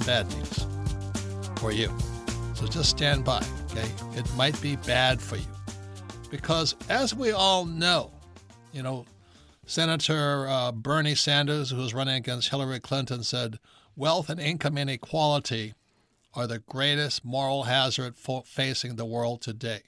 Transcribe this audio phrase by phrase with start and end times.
[0.00, 0.66] Bad news
[1.56, 1.92] for you.
[2.54, 3.88] So just stand by, okay?
[4.14, 5.44] It might be bad for you.
[6.30, 8.10] Because as we all know,
[8.72, 9.06] you know,
[9.66, 13.58] Senator uh, Bernie Sanders, who was running against Hillary Clinton, said
[13.96, 15.74] wealth and income inequality
[16.34, 19.80] are the greatest moral hazard facing the world today.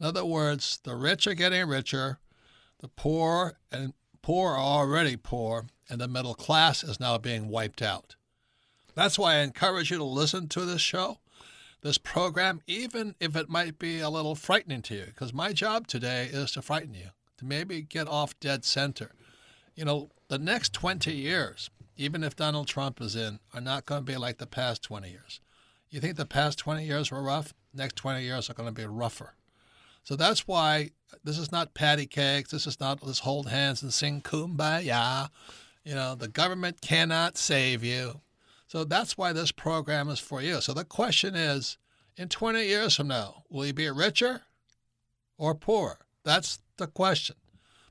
[0.00, 2.18] In other words, the rich are getting richer,
[2.80, 7.82] the poor and poor are already poor, and the middle class is now being wiped
[7.82, 8.16] out.
[8.94, 11.18] That's why I encourage you to listen to this show,
[11.82, 15.86] this program, even if it might be a little frightening to you, because my job
[15.86, 19.10] today is to frighten you, to maybe get off dead center.
[19.74, 24.04] You know, the next 20 years, even if Donald Trump is in, are not going
[24.04, 25.40] to be like the past 20 years.
[25.90, 27.52] You think the past 20 years were rough?
[27.72, 29.34] Next 20 years are going to be rougher.
[30.04, 32.50] So that's why uh, this is not patty cakes.
[32.50, 35.30] This is not let's hold hands and sing kumbaya.
[35.84, 38.20] You know, the government cannot save you.
[38.74, 40.60] So that's why this program is for you.
[40.60, 41.78] So the question is
[42.16, 44.40] in 20 years from now, will you be richer
[45.38, 45.98] or poorer?
[46.24, 47.36] That's the question.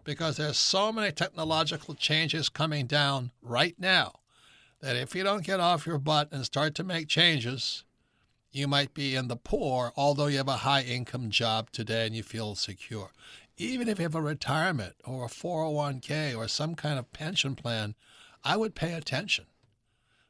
[0.04, 4.16] Because there's so many technological changes coming down right now
[4.82, 7.86] that if you don't get off your butt and start to make changes,
[8.52, 12.14] you might be in the poor, although you have a high income job today and
[12.14, 13.12] you feel secure.
[13.56, 17.96] Even if you have a retirement or a 401k or some kind of pension plan,
[18.44, 19.46] I would pay attention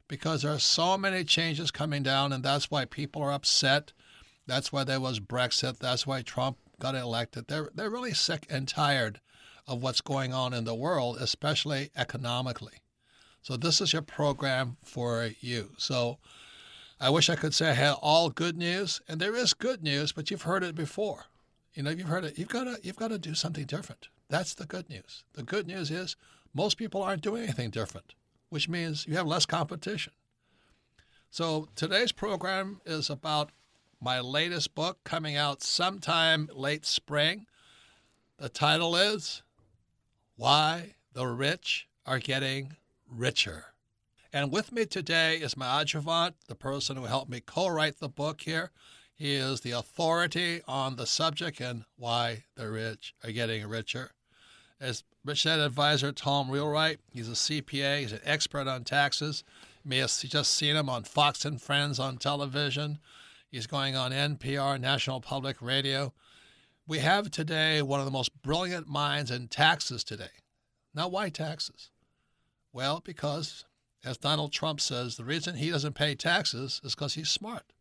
[0.08, 3.92] because there are so many changes coming down, and that's why people are upset.
[4.46, 5.78] That's why there was Brexit.
[5.78, 7.48] That's why Trump got elected.
[7.48, 9.20] They're they're really sick and tired
[9.66, 12.82] of what's going on in the world, especially economically.
[13.40, 15.72] So this is your program for you.
[15.78, 16.18] So
[17.00, 20.12] I wish I could say I had all good news, and there is good news,
[20.12, 21.26] but you've heard it before.
[21.72, 22.38] You know, you've heard it.
[22.38, 24.08] You've got to you've got to do something different.
[24.28, 25.24] That's the good news.
[25.32, 26.16] The good news is
[26.52, 28.14] most people aren't doing anything different
[28.54, 30.12] which means you have less competition.
[31.28, 33.50] So today's program is about
[34.00, 37.46] my latest book coming out sometime late spring.
[38.38, 39.42] The title is
[40.36, 42.76] Why the Rich Are Getting
[43.10, 43.64] Richer.
[44.32, 48.08] And with me today is my adjuvant, the person who helped me co write the
[48.08, 48.70] book here.
[49.16, 54.12] He is the authority on the subject and why the rich are getting richer.
[54.80, 57.00] As Rich Dad Advisor Tom Wheelwright.
[57.10, 58.00] He's a CPA.
[58.00, 59.42] He's an expert on taxes.
[59.82, 62.98] You may have just seen him on Fox and Friends on television.
[63.50, 66.12] He's going on NPR, National Public Radio.
[66.86, 70.42] We have today one of the most brilliant minds in taxes today.
[70.94, 71.90] Now, why taxes?
[72.70, 73.64] Well, because,
[74.04, 77.72] as Donald Trump says, the reason he doesn't pay taxes is because he's smart.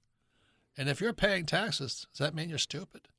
[0.78, 3.10] And if you're paying taxes, does that mean you're stupid?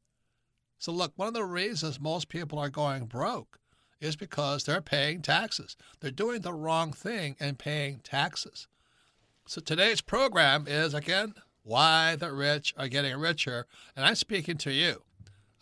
[0.78, 3.58] So, look, one of the reasons most people are going broke
[4.04, 5.76] is because they're paying taxes.
[6.00, 8.68] They're doing the wrong thing and paying taxes.
[9.46, 13.66] So today's program is again why the rich are getting richer,
[13.96, 15.02] and I'm speaking to you.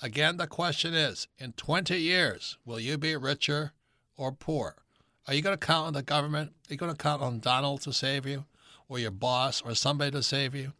[0.02, 3.72] Again, the question is in 20 years, will you be richer
[4.16, 4.82] or poor?
[5.28, 6.50] Are you going to count on the government?
[6.68, 8.46] Are you going to count on Donald to save you,
[8.88, 10.72] or your boss, or somebody to save you?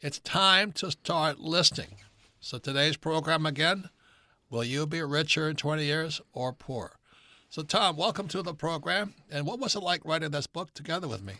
[0.00, 1.96] It's time to start listening.
[2.38, 3.90] So today's program again
[4.52, 6.98] Will you be richer in 20 years or poor?
[7.48, 9.14] So, Tom, welcome to the program.
[9.30, 11.36] And what was it like writing this book together with me?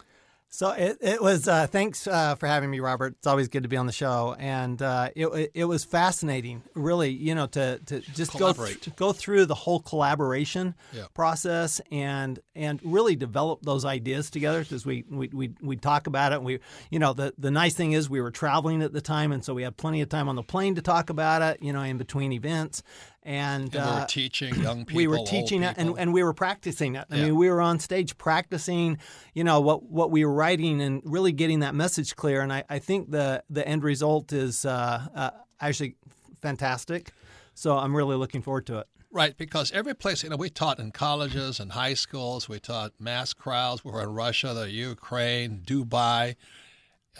[0.55, 1.49] So it, it was.
[1.49, 3.15] Uh, thanks uh, for having me, Robert.
[3.17, 7.09] It's always good to be on the show, and uh, it, it was fascinating, really.
[7.09, 11.07] You know, to, to just go th- go through the whole collaboration yeah.
[11.15, 16.35] process and and really develop those ideas together because we we we we talk about
[16.35, 16.43] it.
[16.43, 16.59] we
[16.91, 19.55] you know the the nice thing is we were traveling at the time, and so
[19.55, 21.63] we had plenty of time on the plane to talk about it.
[21.63, 22.83] You know, in between events,
[23.25, 24.97] and, and we were uh, teaching young people.
[24.97, 27.07] We were teaching it, and, and we were practicing it.
[27.11, 27.25] I yeah.
[27.25, 28.99] mean, we were on stage practicing,
[29.35, 32.41] you know, what what we were writing and really getting that message clear.
[32.41, 35.31] And I, I think the the end result is uh, uh,
[35.61, 35.97] actually
[36.41, 37.13] fantastic.
[37.55, 38.87] So I'm really looking forward to it.
[39.15, 42.93] Right, because every place, you know, we taught in colleges and high schools, we taught
[42.99, 43.85] mass crowds.
[43.85, 46.37] We were in Russia, the Ukraine, Dubai,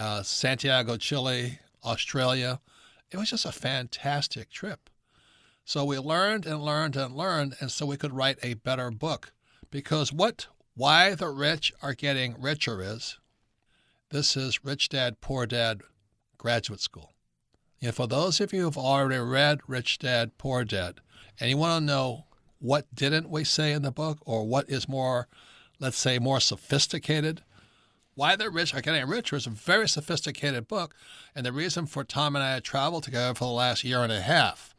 [0.01, 2.61] uh, Santiago, Chile, Australia.
[3.11, 4.89] It was just a fantastic trip.
[5.65, 9.33] So we learned and learned and learned, and so we could write a better book.
[9.71, 13.19] Because what why the rich are getting richer is
[14.11, 15.83] this is Rich Dad Poor Dad
[16.37, 17.13] Graduate School.
[17.81, 21.01] And for those of you who've already read Rich Dad Poor Dad,
[21.41, 22.27] and you want to know
[22.59, 25.29] what didn't we say in the book, or what is more,
[25.79, 27.43] let's say, more sophisticated,
[28.15, 30.95] why the Rich Are Getting Richer is a very sophisticated book.
[31.35, 34.13] And the reason for Tom and I had traveled together for the last year and
[34.13, 34.72] a half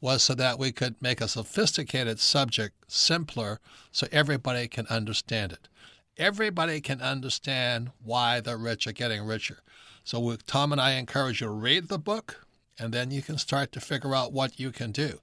[0.00, 3.60] was so that we could make a sophisticated subject simpler
[3.90, 5.68] so everybody can understand it.
[6.16, 9.58] Everybody can understand why the rich are getting richer.
[10.04, 12.46] So we, Tom and I encourage you to read the book,
[12.78, 15.20] and then you can start to figure out what you can do.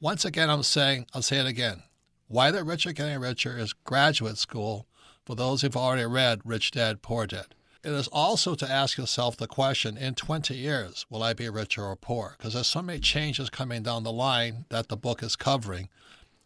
[0.00, 1.84] Once again, I'm saying, I'll say it again.
[2.26, 4.86] Why the Rich Are Getting Richer is graduate school
[5.24, 7.54] for those who've already read Rich Dad, Poor Dad.
[7.84, 11.84] It is also to ask yourself the question in 20 years, will I be richer
[11.84, 12.34] or poor?
[12.38, 15.90] Because there's so many changes coming down the line that the book is covering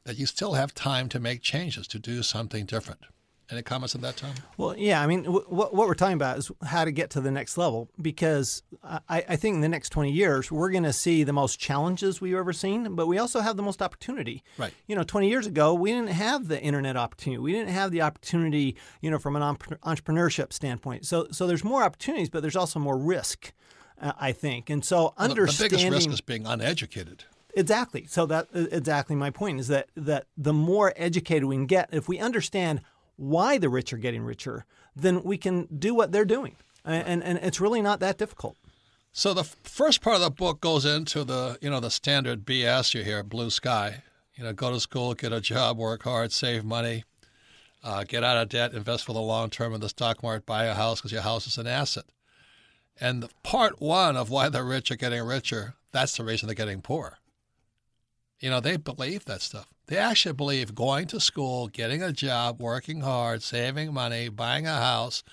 [0.03, 3.03] that you still have time to make changes to do something different.
[3.51, 4.35] Any comments on that, Tom?
[4.59, 5.01] Well, yeah.
[5.01, 7.89] I mean, w- what we're talking about is how to get to the next level
[8.01, 11.59] because I, I think in the next 20 years, we're going to see the most
[11.59, 14.43] challenges we've ever seen, but we also have the most opportunity.
[14.59, 14.75] Right.
[14.87, 17.39] You know, 20 years ago, we didn't have the internet opportunity.
[17.39, 21.07] We didn't have the opportunity, you know, from an entrepreneurship standpoint.
[21.07, 23.53] So, so there's more opportunities, but there's also more risk,
[23.99, 24.69] uh, I think.
[24.69, 25.79] And so well, understanding.
[25.79, 27.25] The biggest risk is being uneducated.
[27.55, 28.05] Exactly.
[28.07, 32.07] So that exactly my point is that that the more educated we can get, if
[32.07, 32.83] we understand
[33.19, 34.65] why the rich are getting richer,
[34.97, 36.57] then we can do what they're doing.
[36.85, 38.57] And, and it's really not that difficult.
[39.13, 42.95] So the first part of the book goes into the you know the standard BS
[42.95, 44.03] you hear, blue sky.
[44.35, 47.03] You know, go to school, get a job, work hard, save money,
[47.83, 50.67] uh, get out of debt, invest for the long term in the stock market, buy
[50.67, 52.05] a house because your house is an asset.
[53.01, 56.55] And the part one of why the rich are getting richer, that's the reason they're
[56.55, 57.19] getting poor.
[58.41, 59.67] You know, they believe that stuff.
[59.87, 64.77] They actually believe going to school, getting a job, working hard, saving money, buying a
[64.77, 65.25] house,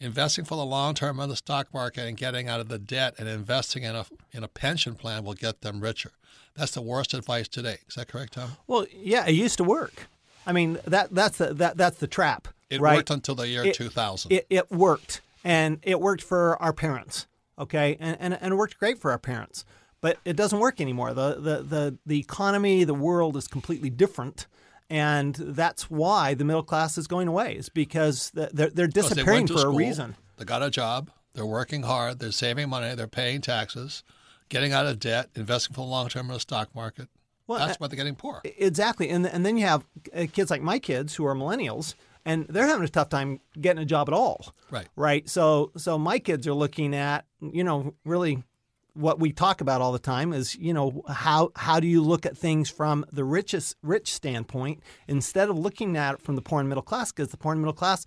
[0.00, 3.14] investing for the long term in the stock market, and getting out of the debt
[3.18, 6.10] and investing in a in a pension plan will get them richer.
[6.54, 7.78] That's the worst advice today.
[7.88, 8.50] Is that correct, Tom?
[8.66, 10.06] Well, yeah, it used to work.
[10.46, 12.48] I mean, that that's the that that's the trap.
[12.68, 12.96] It right?
[12.96, 14.32] worked until the year it, 2000.
[14.32, 17.26] It, it worked, and it worked for our parents.
[17.58, 19.64] Okay, and, and and it worked great for our parents
[20.04, 21.14] but it doesn't work anymore.
[21.14, 24.46] The, the, the, the economy, the world is completely different.
[24.90, 29.56] And that's why the middle class is going away, is because they're, they're disappearing for
[29.56, 30.14] school, a reason.
[30.36, 34.04] They got a job, they're working hard, they're saving money, they're paying taxes,
[34.50, 37.08] getting out of debt, investing for the long term in the stock market.
[37.46, 38.42] Well, that's why they're getting poor.
[38.44, 39.08] Exactly.
[39.08, 41.94] And, and then you have uh, kids like my kids who are millennials
[42.26, 44.54] and they're having a tough time getting a job at all.
[44.70, 44.86] Right.
[44.96, 45.26] Right.
[45.30, 48.44] So so my kids are looking at, you know, really
[48.94, 52.24] what we talk about all the time is you know how how do you look
[52.24, 56.60] at things from the richest rich standpoint instead of looking at it from the poor
[56.60, 57.12] and middle class?
[57.12, 58.06] Because the poor and middle class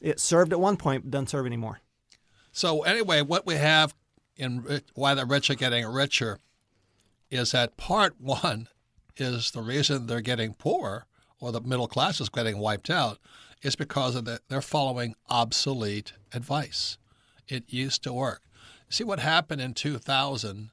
[0.00, 1.80] it served at one point but doesn't serve anymore.
[2.52, 3.94] So anyway what we have
[4.36, 6.38] in why the rich are getting richer
[7.30, 8.68] is that part one
[9.16, 11.06] is the reason they're getting poor
[11.40, 13.18] or the middle class is getting wiped out
[13.62, 16.96] is because of the, they're following obsolete advice.
[17.48, 18.42] It used to work
[18.90, 20.70] See, what happened in 2000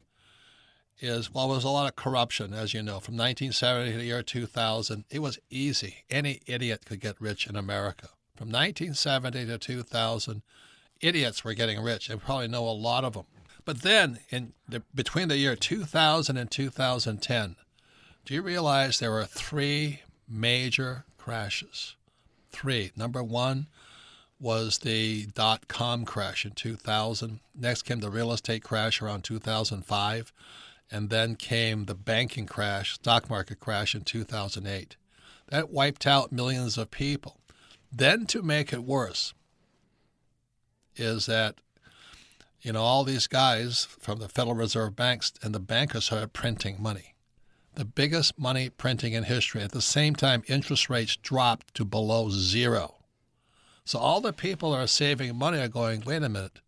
[0.99, 2.99] is, well, there was a lot of corruption, as you know.
[2.99, 5.97] From 1970 to the year 2000, it was easy.
[6.09, 8.09] Any idiot could get rich in America.
[8.35, 10.41] From 1970 to 2000,
[10.99, 12.09] idiots were getting rich.
[12.09, 13.25] You probably know a lot of them.
[13.65, 17.55] But then, in the, between the year 2000 and 2010,
[18.25, 21.95] do you realize there were three major crashes?
[22.51, 22.91] Three.
[22.95, 23.67] Number one,
[24.39, 27.39] was the dot com crash in 2000.
[27.55, 30.33] Next came the real estate crash around 2005.
[30.89, 34.95] And then came the banking crash, stock market crash in 2008.
[35.49, 37.39] That wiped out millions of people.
[37.91, 39.33] Then, to make it worse,
[40.95, 41.55] is that
[42.61, 46.81] you know all these guys from the Federal Reserve banks and the bankers started printing
[46.81, 47.15] money,
[47.75, 49.61] the biggest money printing in history.
[49.61, 52.96] At the same time, interest rates dropped to below zero.
[53.87, 56.59] So all the people that are saving money are going, wait a minute,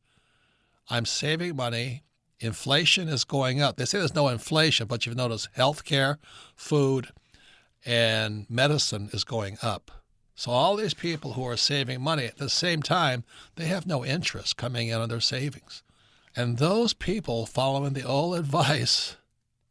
[0.90, 2.04] I'm saving money.
[2.40, 3.76] Inflation is going up.
[3.76, 6.16] They say there's no inflation, but you've noticed healthcare,
[6.56, 7.10] food,
[7.86, 9.92] and medicine is going up.
[10.34, 13.26] So all these people who are saving money at the same time,
[13.58, 15.84] they have no interest coming in on their savings.
[16.38, 19.18] And those people following the old advice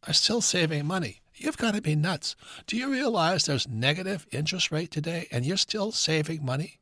[0.07, 1.23] are still saving money.
[1.35, 2.37] You've got to be nuts.
[2.67, 6.78] Do you realize there's negative interest rate today and you're still saving money?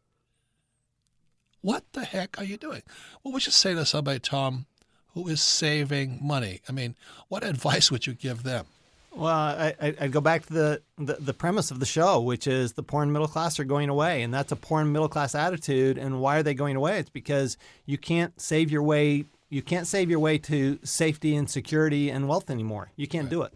[1.66, 2.82] What the heck are you doing?
[3.23, 4.66] What would you say to somebody, Tom,
[5.14, 6.61] who is saving money?
[6.68, 6.94] I mean,
[7.26, 8.66] what advice would you give them?
[9.11, 12.75] Well, I, would go back to the, the, the premise of the show, which is
[12.75, 15.35] the poor and middle class are going away, and that's a poor and middle class
[15.35, 15.99] attitude.
[15.99, 17.00] And why are they going away?
[17.00, 19.25] It's because you can't save your way.
[19.49, 22.92] You can't save your way to safety and security and wealth anymore.
[22.94, 23.30] You can't right.
[23.30, 23.52] do it.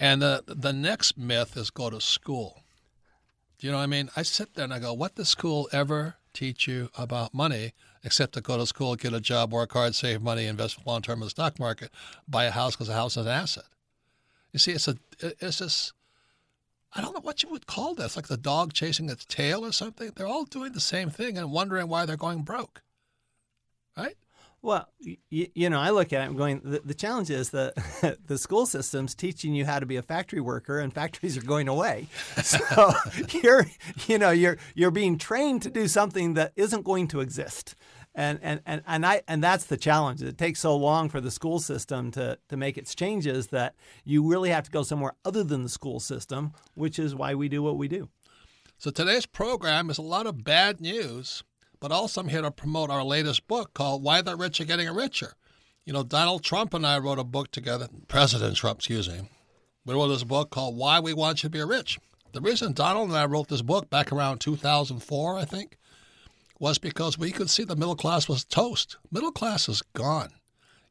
[0.00, 2.64] And the the next myth is go to school.
[3.60, 4.10] Do you know what I mean?
[4.16, 7.72] I sit there and I go, what does school ever teach you about money
[8.02, 11.20] except to go to school, get a job, work hard, save money, invest long term
[11.20, 11.90] in the stock market,
[12.26, 13.64] buy a house because a house is an asset.
[14.52, 15.92] You see, it's a it's this.
[16.92, 19.70] I don't know what you would call this, like the dog chasing its tail or
[19.70, 20.12] something.
[20.14, 22.82] They're all doing the same thing and wondering why they're going broke,
[23.96, 24.16] right?
[24.62, 26.26] Well, you, you know, I look at it.
[26.26, 26.60] I'm going.
[26.62, 30.40] The, the challenge is that the school system's teaching you how to be a factory
[30.40, 32.08] worker, and factories are going away.
[32.42, 32.92] So
[33.42, 33.66] you're,
[34.06, 37.74] you know, you're you're being trained to do something that isn't going to exist
[38.14, 40.22] and and and and I and that's the challenge.
[40.22, 43.74] It takes so long for the school system to to make its changes that
[44.04, 47.48] you really have to go somewhere other than the school system, which is why we
[47.48, 48.08] do what we do.
[48.78, 51.44] So today's program is a lot of bad news,
[51.80, 54.90] but also I'm here to promote our latest book called Why the Rich Are Getting
[54.90, 55.32] Richer.
[55.84, 57.88] You know, Donald Trump and I wrote a book together.
[58.06, 59.28] President Trump, excuse me.
[59.86, 61.98] We wrote this book called Why We Want You to Be Rich.
[62.32, 65.78] The reason Donald and I wrote this book back around 2004, I think,
[66.60, 68.98] was because we could see the middle class was toast.
[69.10, 70.30] Middle class is gone.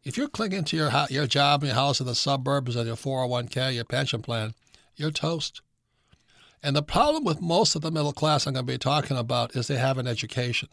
[0.04, 3.76] If you're clinging to your your job, your house in the suburbs, and your 401k,
[3.76, 4.54] your pension plan,
[4.96, 5.62] you're toast.
[6.62, 9.56] And the problem with most of the middle class I'm going to be talking about
[9.56, 10.70] is they have an education.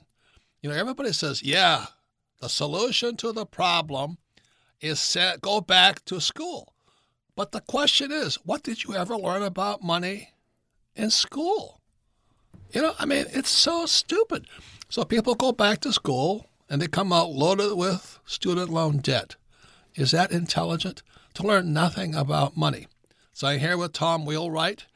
[0.61, 1.87] You know, everybody says, yeah,
[2.41, 4.19] the solution to the problem
[4.81, 6.75] is set, go back to school.
[7.37, 10.31] But the question is, what did you ever learn about money
[10.95, 11.81] in school?
[12.73, 14.47] You know, I mean, it's so stupid.
[14.89, 19.37] So people go back to school and they come out loaded with student loan debt.
[19.95, 21.03] Is that intelligent?
[21.35, 22.87] To learn nothing about money.
[23.33, 24.87] So I'm here with Tom Wheelwright.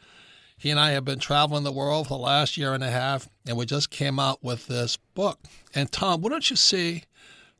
[0.61, 3.31] He and I have been traveling the world for the last year and a half,
[3.47, 5.41] and we just came out with this book.
[5.75, 7.05] And Tom, wouldn't you see,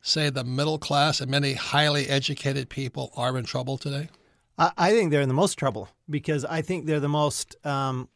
[0.03, 4.11] say, the middle class and many highly educated people are in trouble today?
[4.59, 8.11] I think they're in the most trouble because I think they're the most um,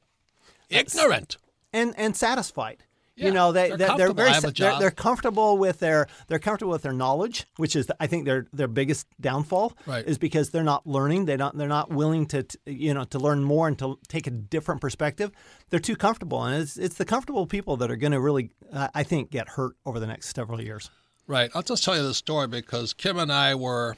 [0.68, 1.38] ignorant
[1.72, 2.84] and and satisfied.
[3.16, 6.82] Yeah, you know, they they're, they're very they're, they're, comfortable with their they're comfortable with
[6.82, 10.04] their knowledge, which is I think their their biggest downfall right.
[10.04, 11.26] is because they're not learning.
[11.26, 14.32] They don't they're not willing to you know to learn more and to take a
[14.32, 15.30] different perspective.
[15.70, 18.88] They're too comfortable, and it's it's the comfortable people that are going to really uh,
[18.94, 20.90] I think get hurt over the next several years.
[21.28, 21.50] Right.
[21.54, 23.96] I'll just tell you the story because Kim and I were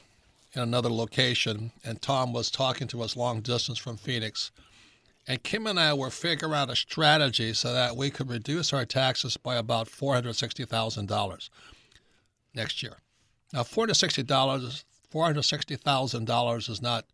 [0.53, 4.51] in another location, and Tom was talking to us long distance from Phoenix
[5.27, 8.85] and Kim and I were figuring out a strategy so that we could reduce our
[8.85, 11.49] taxes by about $460,000
[12.53, 12.97] next year.
[13.53, 14.25] Now, $460,
[15.13, 17.05] $460,000 is not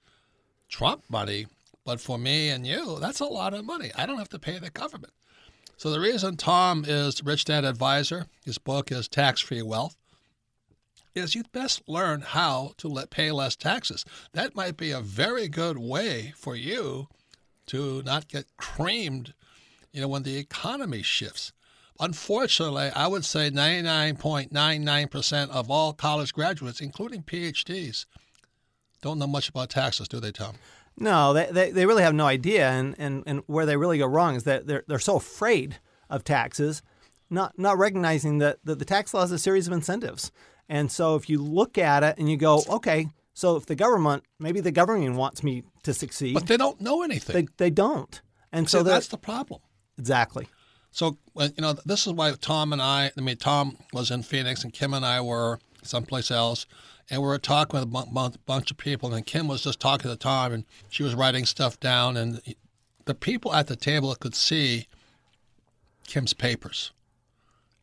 [0.69, 1.47] Trump money,
[1.85, 3.91] but for me and you, that's a lot of money.
[3.95, 5.13] I don't have to pay the government.
[5.77, 9.97] So the reason Tom is Rich Dad Advisor, his book is Tax Free Wealth,
[11.15, 14.05] is you'd best learn how to let, pay less taxes.
[14.33, 17.07] That might be a very good way for you
[17.67, 19.33] to not get creamed,
[19.91, 21.53] you know, when the economy shifts.
[21.99, 28.05] Unfortunately, I would say 99.99% of all college graduates, including PhDs,
[29.01, 30.55] don't know much about taxes, do they, Tom?
[30.97, 32.69] No, they, they, they really have no idea.
[32.69, 35.77] And, and, and where they really go wrong is that they're, they're so afraid
[36.09, 36.81] of taxes,
[37.29, 40.31] not, not recognizing that, that the tax law is a series of incentives.
[40.69, 44.23] And so if you look at it and you go, okay, so if the government,
[44.39, 47.47] maybe the government wants me to succeed, but they don't know anything.
[47.57, 48.21] They, they don't,
[48.51, 49.61] and so that's the problem.
[49.97, 50.47] Exactly.
[50.91, 53.11] So you know, this is why Tom and I.
[53.17, 56.67] I mean, Tom was in Phoenix, and Kim and I were someplace else,
[57.09, 59.13] and we were talking with a bunch of people.
[59.13, 62.41] And Kim was just talking to Tom, and she was writing stuff down, and
[63.05, 64.87] the people at the table could see
[66.07, 66.91] Kim's papers.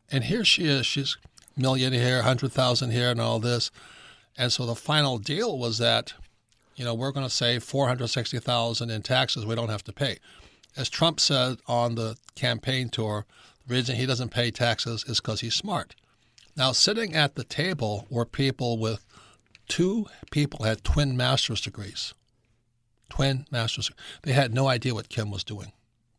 [0.09, 0.85] And here she is.
[0.85, 1.17] She's
[1.57, 3.71] million here, hundred thousand here, and all this.
[4.41, 6.15] And so the final deal was that,
[6.75, 10.17] you know, we're going to save 460,000 in taxes we don't have to pay.
[10.75, 13.27] As Trump said on the campaign tour,
[13.67, 15.93] the reason he doesn't pay taxes is because he's smart.
[16.57, 19.05] Now, sitting at the table were people with
[19.67, 22.15] two people had twin master's degrees.
[23.11, 23.91] Twin master's.
[24.23, 25.71] They had no idea what Kim was doing.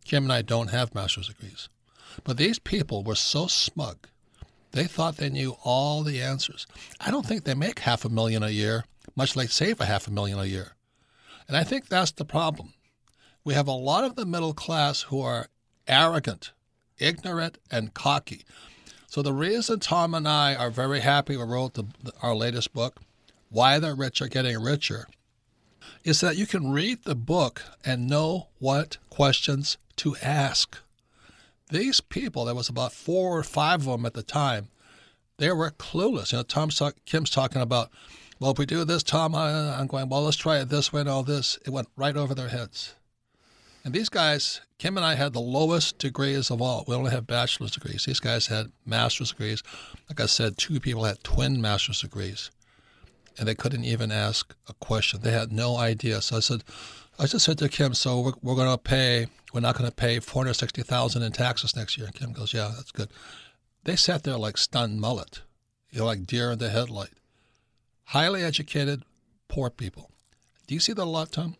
[0.04, 1.68] Kim and I don't have master's degrees.
[2.22, 4.06] But these people were so smug
[4.72, 6.66] they thought they knew all the answers.
[7.00, 10.08] I don't think they make half a million a year, much like save a half
[10.08, 10.72] a million a year.
[11.46, 12.72] And I think that's the problem.
[13.44, 15.48] We have a lot of the middle class who are
[15.86, 16.52] arrogant,
[16.98, 18.42] ignorant, and cocky.
[19.06, 21.84] So the reason Tom and I are very happy we wrote the,
[22.22, 23.00] our latest book,
[23.50, 25.06] Why the Rich Are Getting Richer,
[26.04, 30.78] is that you can read the book and know what questions to ask.
[31.72, 34.68] These people, there was about four or five of them at the time,
[35.38, 36.30] they were clueless.
[36.30, 37.90] You know, talk, Kim's talking about,
[38.38, 41.08] well, if we do this, Tom, I'm going, well, let's try it this way and
[41.08, 41.58] all this.
[41.64, 42.94] It went right over their heads.
[43.84, 46.84] And these guys, Kim and I had the lowest degrees of all.
[46.86, 48.04] We only have bachelor's degrees.
[48.04, 49.62] These guys had master's degrees.
[50.10, 52.50] Like I said, two people had twin master's degrees.
[53.38, 55.22] And they couldn't even ask a question.
[55.22, 56.20] They had no idea.
[56.20, 56.64] So I said,
[57.22, 59.94] I just said to Kim, so we're, we're going to pay, we're not going to
[59.94, 62.08] pay 460000 in taxes next year.
[62.08, 63.10] And Kim goes, yeah, that's good.
[63.84, 65.42] They sat there like stunned mullet,
[65.90, 67.12] you know, like deer in the headlight.
[68.06, 69.04] Highly educated,
[69.46, 70.10] poor people.
[70.66, 71.54] Do you see that a lot, Tom?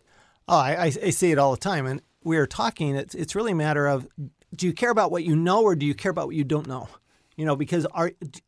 [0.49, 1.87] Oh, I, I see it all the time.
[1.87, 4.09] And we are talking, it's, it's really a matter of
[4.52, 6.66] do you care about what you know or do you care about what you don't
[6.66, 6.88] know?
[7.43, 7.89] You know, because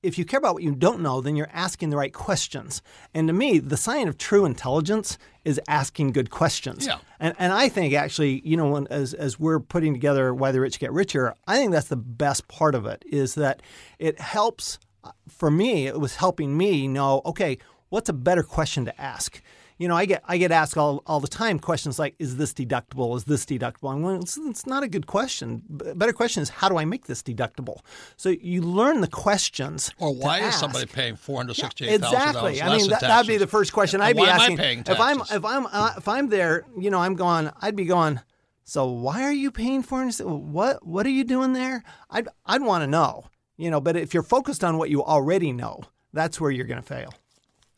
[0.04, 2.80] if you care about what you don't know, then you're asking the right questions.
[3.12, 6.86] And to me, the sign of true intelligence is asking good questions.
[6.86, 6.98] Yeah.
[7.18, 10.60] And, and I think actually, you know, when, as, as we're putting together Why the
[10.60, 13.62] Rich Get Richer, I think that's the best part of it is that
[13.98, 17.58] it helps, uh, for me, it was helping me know, okay,
[17.88, 19.42] what's a better question to ask?
[19.78, 22.52] You know, I get I get asked all, all the time questions like, "Is this
[22.52, 23.16] deductible?
[23.16, 25.62] Is this deductible?" I'm going, it's, it's not a good question.
[25.86, 27.78] A better question is, how do I make this deductible?
[28.16, 29.90] So you learn the questions.
[29.98, 30.60] Or why is ask.
[30.60, 32.62] somebody paying four hundred sixty-eight thousand yeah, exactly.
[32.62, 34.58] I mean, that would be the first question and I'd be asking.
[34.58, 37.50] if I'm if I'm uh, if I'm there, you know, I'm going.
[37.60, 38.20] I'd be going.
[38.64, 40.20] So why are you paying for it?
[40.20, 41.82] What what are you doing there?
[42.10, 43.24] I'd I'd want to know.
[43.56, 46.80] You know, but if you're focused on what you already know, that's where you're going
[46.80, 47.14] to fail.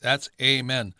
[0.00, 0.94] That's amen.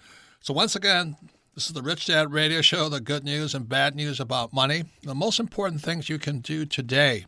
[0.46, 1.16] So once again,
[1.56, 4.84] this is the Rich Dad Radio Show, the good news and bad news about money.
[5.02, 7.26] The most important things you can do today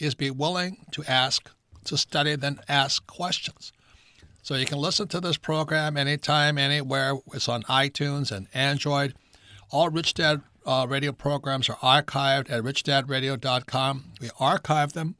[0.00, 1.50] is be willing to ask,
[1.84, 3.74] to study, then ask questions.
[4.40, 7.18] So you can listen to this program anytime, anywhere.
[7.34, 9.12] It's on iTunes and Android.
[9.70, 14.04] All Rich Dad uh, radio programs are archived at richdadradio.com.
[14.18, 15.16] We archive them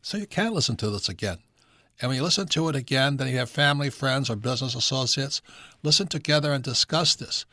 [0.00, 1.40] so you can listen to this again.
[2.00, 5.42] And when you listen to it again, then you have family, friends, or business associates
[5.82, 7.44] listen together and discuss this.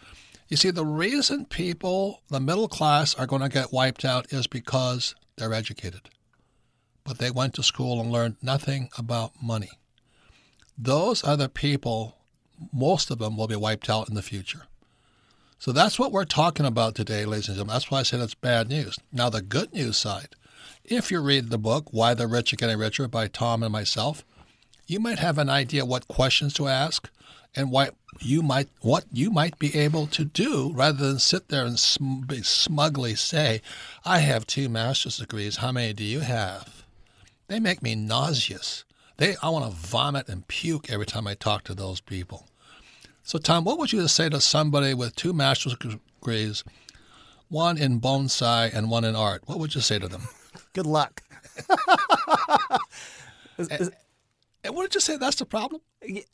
[0.47, 4.47] You see, the reason people, the middle class, are going to get wiped out is
[4.47, 6.09] because they're educated.
[7.03, 9.71] But they went to school and learned nothing about money.
[10.77, 12.17] Those are the people,
[12.71, 14.63] most of them will be wiped out in the future.
[15.59, 17.73] So that's what we're talking about today, ladies and gentlemen.
[17.73, 18.97] That's why I said it's bad news.
[19.11, 20.35] Now, the good news side
[20.83, 24.23] if you read the book, Why the Rich Are Getting Richer by Tom and myself,
[24.87, 27.09] you might have an idea what questions to ask
[27.55, 31.65] and what you might what you might be able to do rather than sit there
[31.65, 33.61] and sm- smugly say,
[34.05, 35.57] "I have two master's degrees.
[35.57, 36.85] How many do you have?"
[37.47, 38.85] They make me nauseous.
[39.17, 42.47] They I want to vomit and puke every time I talk to those people.
[43.23, 46.63] So, Tom, what would you say to somebody with two master's degrees,
[47.49, 49.43] one in bonsai and one in art?
[49.47, 50.29] What would you say to them?
[50.73, 51.23] Good luck.
[53.57, 53.91] is,
[54.63, 55.17] and what did you say?
[55.17, 55.81] That's the problem.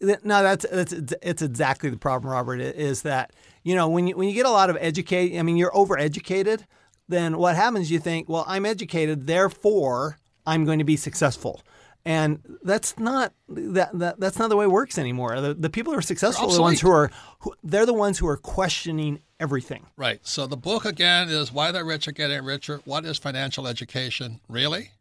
[0.02, 2.60] No, that's, that's it's exactly the problem, Robert.
[2.60, 3.32] Is that
[3.64, 6.66] you know when you when you get a lot of educate, I mean, you're overeducated.
[7.10, 7.92] Then what happens?
[7.92, 11.62] You think, well, I'm educated, therefore I'm going to be successful.
[12.06, 15.40] And that's not that, that that's not the way it works anymore.
[15.40, 17.10] The, the people who are successful are the ones who are
[17.40, 19.86] who, they're the ones who are questioning everything.
[19.96, 20.20] Right.
[20.24, 22.82] So the book again is Why the Rich Are Getting Richer.
[22.84, 24.92] What is financial education really?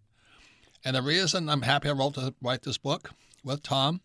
[0.84, 3.10] And the reason I'm happy I wrote to write this book
[3.44, 4.00] with Tom,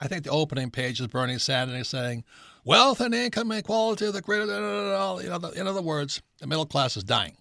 [0.00, 2.24] I think the opening page is Bernie Sanders saying,
[2.64, 5.18] "Wealth and income equality, the greater you know."
[5.54, 7.36] In other words, the middle class is dying.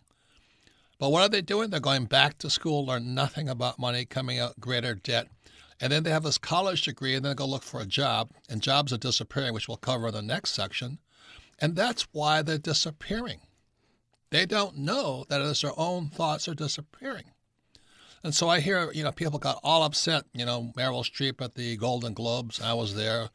[1.00, 1.70] But what are they doing?
[1.70, 5.28] They're going back to school, learn nothing about money, coming out greater debt,
[5.82, 8.32] and then they have this college degree, and then they go look for a job,
[8.48, 11.00] and jobs are disappearing, which we'll cover in the next section,
[11.60, 13.42] and that's why they're disappearing.
[14.30, 17.32] They don't know that it's their own thoughts are disappearing.
[18.24, 20.24] And so I hear, you know, people got all upset.
[20.34, 23.30] You know, Meryl Streep at the Golden Globes, I was there.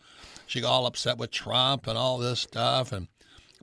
[0.46, 2.90] She got all upset with Trump and all this stuff.
[2.90, 3.08] And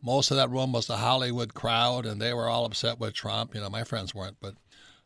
[0.04, 3.56] most of that room was the Hollywood crowd, and they were all upset with Trump.
[3.56, 4.54] You know, my friends weren't, but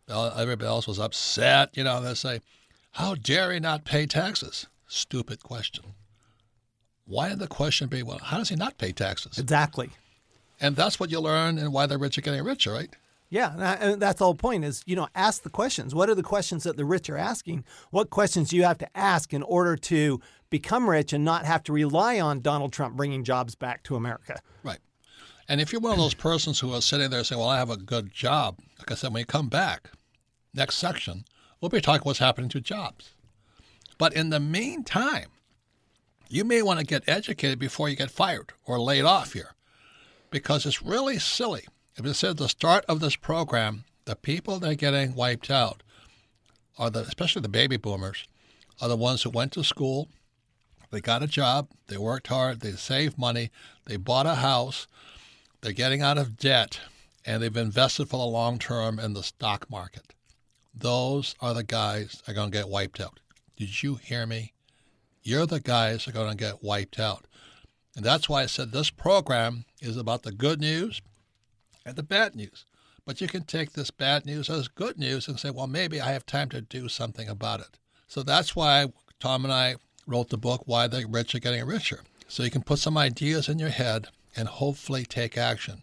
[0.10, 1.70] everybody else was upset.
[1.78, 2.42] You know, they say,
[2.92, 4.68] How dare he not pay taxes?
[4.88, 5.86] Stupid question.
[7.06, 9.38] Why did the question be, Well, how does he not pay taxes?
[9.38, 9.92] Exactly.
[10.60, 12.94] And that's what you learn and why the rich are getting richer, right?
[13.30, 15.94] Yeah, and that's the whole point is, you know, ask the questions.
[15.94, 17.64] What are the questions that the rich are asking?
[17.92, 21.64] What questions do you have to ask in order to become rich and not have
[21.66, 24.42] to rely on Donald Trump bringing jobs back to America?
[24.64, 24.80] Right.
[25.48, 27.70] And if you're one of those persons who are sitting there saying, Well, I have
[27.70, 29.92] a good job, like I said, when you come back,
[30.54, 31.24] next section,
[31.62, 33.12] we'll be talking what's happening to jobs.
[34.00, 35.28] But in the meantime,
[36.30, 39.54] you may want to get educated before you get fired or laid off here
[40.32, 41.66] because it's really silly.
[42.00, 45.84] If it said the start of this program, the people that are getting wiped out
[46.78, 48.26] are the, especially the baby boomers,
[48.80, 50.08] are the ones who went to school,
[50.92, 53.52] they got a job, they worked hard, they saved money,
[53.86, 54.88] they bought a house,
[55.60, 56.80] they're getting out of debt,
[57.26, 60.14] and they've invested for the long term in the stock market.
[60.74, 63.20] Those are the guys that are going to get wiped out.
[63.58, 64.54] Did you hear me?
[65.22, 67.26] You're the guys that are going to get wiped out.
[67.94, 71.02] And that's why I said this program is about the good news
[71.90, 72.66] and the bad news.
[73.06, 76.12] But you can take this bad news as good news and say, well, maybe I
[76.12, 77.80] have time to do something about it.
[78.08, 79.76] So that's why Tom and I
[80.06, 82.02] wrote the book, Why the Rich Are Getting Richer.
[82.28, 85.82] So you can put some ideas in your head and hopefully take action.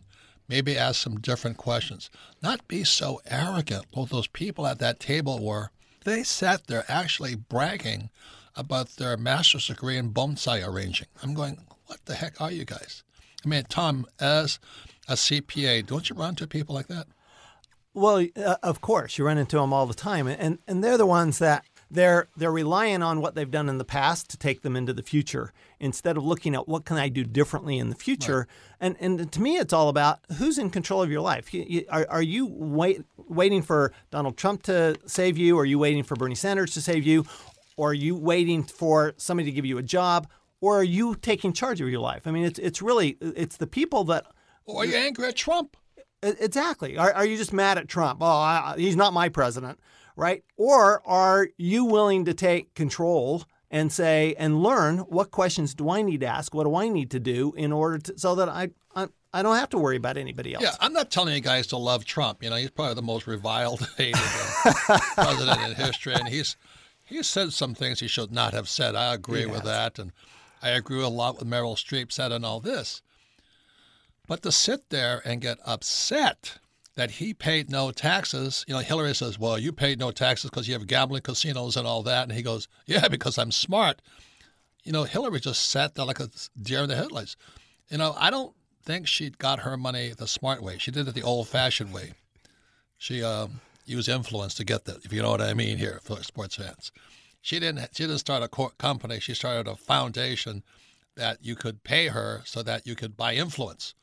[0.49, 2.09] Maybe ask some different questions.
[2.41, 3.87] Not be so arrogant.
[3.95, 5.71] Well, those people at that table were.
[6.05, 8.11] They sat there actually bragging
[8.55, 11.09] about their master's degree in bonsai arranging.
[11.21, 13.03] I'm going, what the heck are you guys?
[13.45, 14.61] I mean, Tom, as
[15.09, 17.07] a CPA, don't you run into people like that?
[17.95, 21.07] Well, uh, of course, you run into them all the time, and and they're the
[21.07, 24.77] ones that they're they're relying on what they've done in the past to take them
[24.77, 28.49] into the future instead of looking at what can I do differently in the future.
[28.81, 28.97] Right.
[28.99, 31.55] And and to me, it's all about who's in control of your life.
[31.55, 35.59] You, you, are are you wait, waiting for Donald Trump to save you?
[35.59, 37.25] Are you waiting for Bernie Sanders to save you?
[37.77, 40.29] Or are you waiting for somebody to give you a job?
[40.61, 42.27] Or are you taking charge of your life?
[42.27, 44.27] I mean, it's it's really it's the people that.
[44.67, 45.77] Or are you angry at Trump?
[46.23, 46.99] Exactly.
[46.99, 48.19] Are, are you just mad at Trump?
[48.21, 49.79] Oh, I, he's not my president
[50.17, 50.43] right?
[50.57, 56.03] Or are you willing to take control and say and learn what questions do I
[56.03, 56.55] need to ask?
[56.55, 59.57] What do I need to do in order to so that I I, I don't
[59.57, 60.65] have to worry about anybody else.
[60.65, 62.43] Yeah, I'm not telling you guys to love Trump.
[62.43, 64.21] You know, he's probably the most reviled, hated
[64.65, 66.57] uh, president in history, and he's
[67.05, 68.95] he's said some things he should not have said.
[68.95, 70.13] I agree with that, and
[70.63, 73.03] I agree a lot with Meryl Streep said and all this.
[74.27, 76.59] But to sit there and get upset
[76.97, 78.65] that he paid no taxes.
[78.67, 81.87] You know, Hillary says, "Well, you paid no taxes because you have gambling casinos and
[81.87, 84.03] all that," and he goes, "Yeah, because I'm smart."
[84.83, 87.37] You know, Hillary just sat there like a deer in the headlights.
[87.91, 90.79] You know, I don't think she got her money the smart way.
[90.79, 92.15] She did it the old-fashioned way.
[92.97, 93.49] She uh,
[93.85, 96.93] used influence to get that, if you know what I mean here for sports fans.
[97.43, 97.91] She didn't.
[97.95, 99.21] She didn't start a court company.
[99.21, 100.63] She started a foundation
[101.17, 103.95] that you could pay her so that you could buy influence.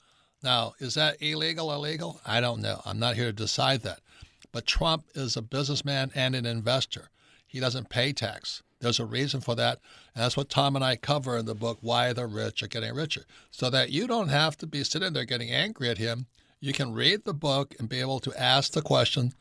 [0.44, 2.20] Now, is that illegal or legal?
[2.26, 2.82] I don't know.
[2.86, 4.00] I'm not here to decide that.
[4.52, 7.10] But Trump is a businessman and an investor.
[7.48, 8.62] He doesn't pay tax.
[8.82, 9.80] There's a reason for that.
[10.14, 12.94] And that's what Tom and I cover in the book, Why the Rich Are Getting
[12.94, 13.24] Richer.
[13.50, 16.28] So that you don't have to be sitting there getting angry at him.
[16.60, 19.34] You can read the book and be able to ask the question,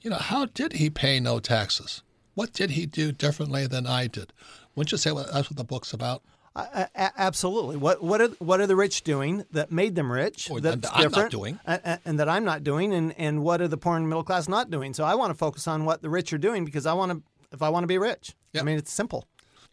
[0.00, 2.02] you know, how did he pay no taxes?
[2.34, 4.32] What did he do differently than I did?
[4.74, 6.22] Wouldn't you say well, that's what the book's about?
[6.58, 7.76] Uh, absolutely.
[7.76, 10.50] What what are what are the rich doing that made them rich?
[10.50, 13.68] Or that's I'm different, doing, and, and, that I'm not doing, and and what are
[13.68, 14.92] the poor and middle class not doing?
[14.92, 17.22] So I want to focus on what the rich are doing because I want to.
[17.52, 18.62] If I want to be rich, yep.
[18.62, 19.26] I mean it's simple.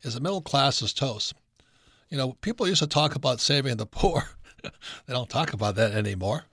[0.04, 1.34] Is the middle class is toast.
[2.10, 4.30] You know, people used to talk about saving the poor.
[4.63, 4.69] they
[5.08, 6.43] don't talk about that anymore.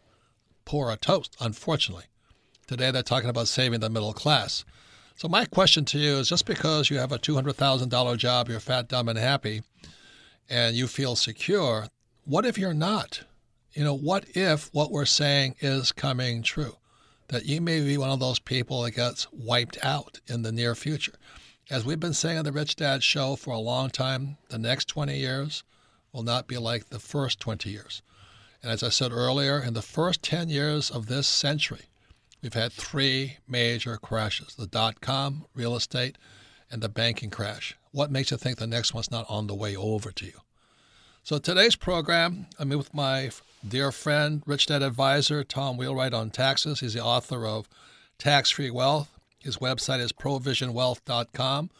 [0.64, 2.04] Poor are toast, unfortunately.
[2.66, 4.64] Today they're talking about saving the middle class.
[5.14, 8.16] So my question to you is: just because you have a two hundred thousand dollar
[8.16, 9.62] job, you're fat, dumb, and happy
[10.48, 11.88] and you feel secure,
[12.24, 13.22] what if you're not?
[13.72, 16.76] You know, what if what we're saying is coming true?
[17.28, 20.74] That you may be one of those people that gets wiped out in the near
[20.74, 21.14] future.
[21.70, 24.88] As we've been saying on the Rich Dad Show for a long time, the next
[24.88, 25.64] 20 years
[26.12, 28.02] will not be like the first 20 years.
[28.62, 31.86] And as I said earlier, in the first 10 years of this century,
[32.42, 36.18] we've had three major crashes the dot com, real estate,
[36.70, 37.76] and the banking crash.
[37.92, 40.40] What makes you think the next one's not on the way over to you?
[41.22, 43.30] So today's program, I'm with my
[43.66, 46.80] dear friend, Rich Dad Advisor, Tom Wheelwright on taxes.
[46.80, 47.68] He's the author of
[48.16, 49.10] Tax Free Wealth.
[49.38, 51.70] His website is provisionwealth.com.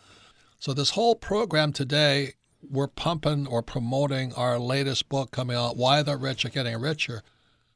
[0.58, 2.34] So this whole program today,
[2.70, 7.22] we're pumping or promoting our latest book coming out, Why the Rich Are Getting Richer.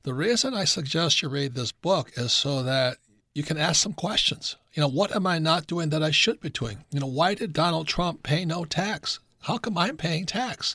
[0.03, 2.99] The reason I suggest you read this book is so that
[3.37, 4.57] you can ask some questions.
[4.72, 6.79] You know, what am I not doing that I should be doing?
[6.90, 9.20] You know, why did Donald Trump pay no tax?
[9.42, 10.75] How come I'm paying tax?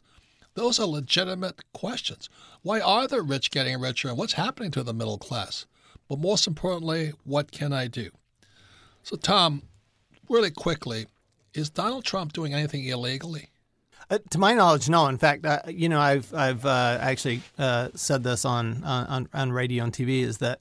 [0.54, 2.30] Those are legitimate questions.
[2.62, 5.66] Why are the rich getting richer and what's happening to the middle class?
[6.08, 8.12] But most importantly, what can I do?
[9.02, 9.64] So, Tom,
[10.30, 11.08] really quickly,
[11.56, 13.50] is Donald Trump doing anything illegally?
[14.12, 15.08] Uh, to my knowledge, no.
[15.08, 19.52] In fact, uh, you know, I've I've uh, actually uh, said this on, on on
[19.54, 20.60] radio and TV is that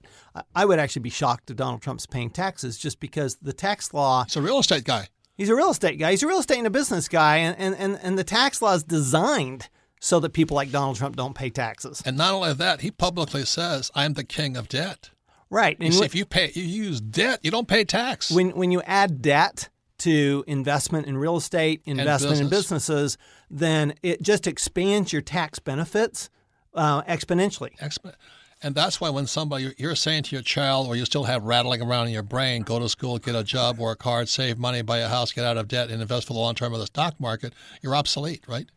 [0.55, 4.25] I would actually be shocked if Donald Trump's paying taxes just because the tax law.
[4.25, 5.09] He's a real estate guy.
[5.37, 6.13] He's a real estate guy.
[6.13, 8.75] He's a real estate and a business guy, and and and, and the tax law
[8.75, 12.03] is designed so that people like Donald Trump don't pay taxes.
[12.07, 15.11] And not only that, he publicly says, "I'm the king of debt."
[15.51, 15.77] Right.
[15.81, 18.31] And see, if you pay, you use debt, you don't pay tax.
[18.31, 22.41] When when you add debt to investment in real estate, investment business.
[22.41, 23.19] in businesses,
[23.51, 26.31] then it just expands your tax benefits
[26.75, 27.77] uh, exponentially.
[27.79, 28.15] Expo-
[28.63, 31.81] and that's why when somebody you're saying to your child, or you still have rattling
[31.81, 34.99] around in your brain, go to school, get a job, work hard, save money, buy
[34.99, 37.19] a house, get out of debt, and invest for the long term of the stock
[37.19, 38.69] market, you're obsolete, right?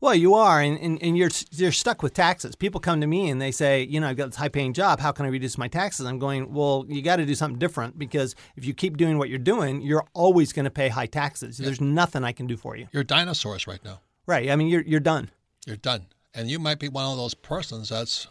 [0.00, 2.56] Well, you are, and, and, and, you're you're stuck with taxes.
[2.56, 4.98] People come to me and they say, you know, I've got this high paying job.
[4.98, 6.06] How can I reduce my taxes?
[6.06, 9.28] I'm going, well, you got to do something different because if you keep doing what
[9.28, 11.60] you're doing, you're always going to pay high taxes.
[11.60, 11.66] Yeah.
[11.66, 12.88] There's nothing I can do for you.
[12.92, 14.00] You're dinosaurs right now.
[14.26, 14.50] Right.
[14.50, 15.30] I mean, you're you're done.
[15.66, 18.26] You're done, and you might be one of those persons that's,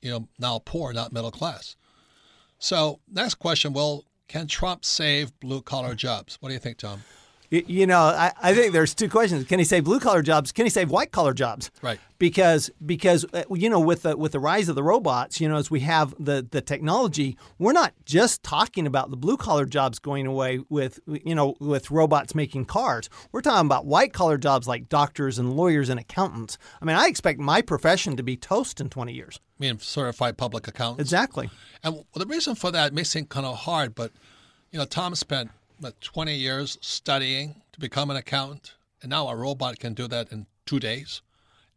[0.00, 1.74] you know, now poor, not middle class.
[2.60, 6.38] So, next question: Well, can Trump save blue collar jobs?
[6.40, 7.02] What do you think, Tom?
[7.52, 9.46] You know, I, I think there's two questions.
[9.46, 10.52] Can he save blue collar jobs?
[10.52, 11.70] Can he save white collar jobs?
[11.82, 12.00] Right.
[12.18, 15.56] Because because uh, you know with the with the rise of the robots, you know,
[15.56, 19.98] as we have the the technology, we're not just talking about the blue collar jobs
[19.98, 23.10] going away with you know with robots making cars.
[23.32, 26.56] We're talking about white collar jobs like doctors and lawyers and accountants.
[26.80, 29.40] I mean, I expect my profession to be toast in 20 years.
[29.60, 31.02] I mean, certified public accountants.
[31.02, 31.50] Exactly.
[31.84, 34.10] And the reason for that may seem kind of hard, but
[34.70, 35.50] you know, Tom spent
[36.00, 40.46] 20 years studying to become an accountant, and now a robot can do that in
[40.66, 41.22] two days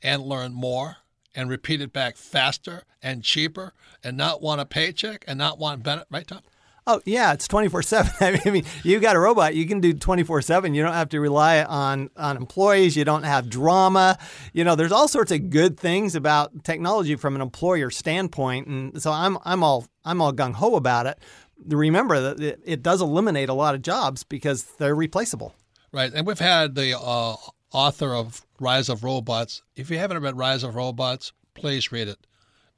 [0.01, 0.97] and learn more
[1.34, 5.84] and repeat it back faster and cheaper and not want a paycheck and not want
[5.84, 6.41] benefit, right, Tom?
[6.88, 8.12] Oh yeah, it's twenty four seven.
[8.45, 10.75] I mean, you got a robot, you can do twenty four seven.
[10.75, 12.95] You don't have to rely on on employees.
[12.95, 14.19] You don't have drama.
[14.53, 19.01] You know, there's all sorts of good things about technology from an employer standpoint, and
[19.01, 21.17] so I'm I'm all I'm all gung ho about it
[21.65, 25.53] remember that it, it, does eliminate a lot of jobs because they're replaceable.
[25.91, 26.11] Right.
[26.13, 27.35] And we've had the uh,
[27.71, 29.61] author of Rise of Robots.
[29.75, 32.17] If you haven't read Rise of Robots, please read it.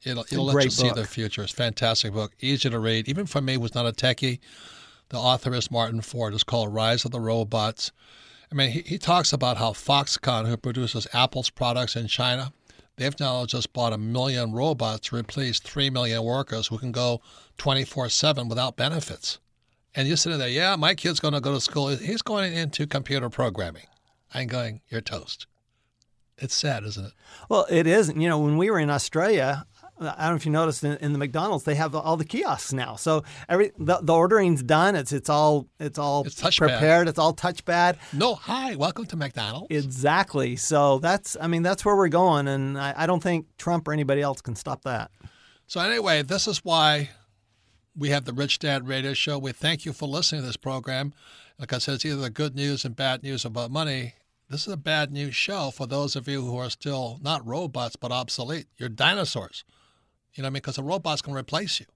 [0.04, 0.72] It'll, it'll let you book.
[0.72, 1.44] see the future.
[1.44, 3.10] It's a fantastic book, easy to read.
[3.10, 4.40] Even for me, who's not a techie,
[5.10, 6.34] the author is Martin Ford.
[6.34, 7.92] It's called Rise of the Robots.
[8.52, 12.54] I mean, he, he talks about how Foxconn, who produces Apple's products in China,
[12.98, 17.22] They've now just bought a million robots to replace 3 million workers who can go
[17.58, 19.40] 24 7 without benefits.
[19.96, 21.88] And you're sitting there, yeah, my kid's going to go to school.
[21.88, 23.88] He's going into computer programming.
[24.34, 25.48] I'm going, you're toast.
[26.38, 27.14] It's sad, isn't it?
[27.50, 28.10] Well, it is.
[28.10, 29.66] You know, when we were in Australia,
[30.00, 32.72] I don't know if you noticed in, in, the McDonald's they have all the kiosks
[32.72, 32.96] now.
[32.96, 34.96] So every the, the ordering's done.
[34.96, 37.08] It's it's all it's all it's prepared.
[37.08, 37.98] It's all touchpad.
[38.14, 39.68] No, hi, welcome to McDonald's.
[39.72, 40.56] Exactly.
[40.56, 43.94] So that's I mean that's where we're going, and I, I don't think Trump or
[43.94, 45.10] anybody else can stop that.
[45.66, 47.10] So anyway, this is why
[47.98, 49.40] we have the Rich Dad Radio Show.
[49.40, 51.14] We thank you for listening to this program.
[51.58, 54.14] Like I said, it's either the good news and bad news about money.
[54.50, 57.96] This is a bad news show for those of you who are still not robots
[57.96, 58.68] but obsolete.
[58.78, 59.64] You're dinosaurs.
[60.34, 60.62] You know what I mean?
[60.62, 61.88] Because a robot's going to replace you.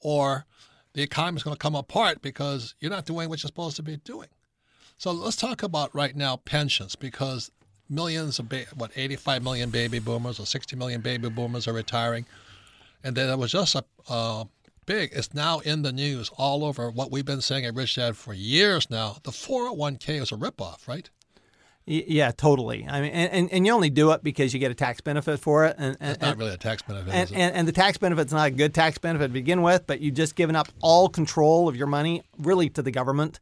[0.00, 0.46] Or
[0.94, 3.98] the economy's going to come apart because you're not doing what you're supposed to be
[3.98, 4.28] doing.
[4.96, 7.50] So let's talk about right now pensions because
[7.90, 12.24] millions of, ba- what, 85 million baby boomers or 60 million baby boomers are retiring.
[13.04, 14.44] And then there was just a uh,
[14.86, 18.16] big, it's now in the news all over what we've been saying at Rich Dad
[18.16, 19.16] for years now.
[19.22, 21.10] The 401k is a ripoff, right?
[21.88, 22.84] Yeah, totally.
[22.88, 25.66] I mean, and, and you only do it because you get a tax benefit for
[25.66, 25.76] it.
[25.78, 27.14] And, and it's not really a tax benefit.
[27.14, 30.00] And, and, and, the tax benefit's not a good tax benefit to begin with, but
[30.00, 33.38] you've just given up all control of your money, really, to the government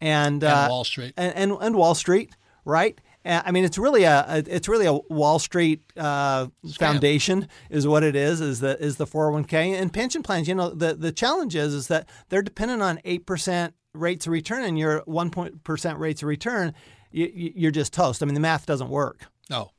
[0.00, 3.00] and, uh, Wall Street and, and, and Wall Street, right?
[3.24, 6.46] I mean, it's really a it's really a Wall Street uh,
[6.78, 8.40] foundation, is what it is.
[8.40, 10.48] Is the is the 401k and pension plans?
[10.48, 14.32] You know, the the challenge is is that they're dependent on eight percent rates of
[14.32, 16.74] return, and your one percent rates of return
[17.10, 18.22] you're just toast.
[18.22, 19.26] I mean, the math doesn't work.
[19.48, 19.72] No.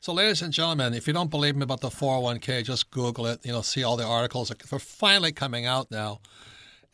[0.00, 3.44] So, ladies and gentlemen, if you don't believe me about the 401k, just Google it.
[3.44, 4.52] You know, see all the articles.
[4.70, 6.20] They're finally coming out now.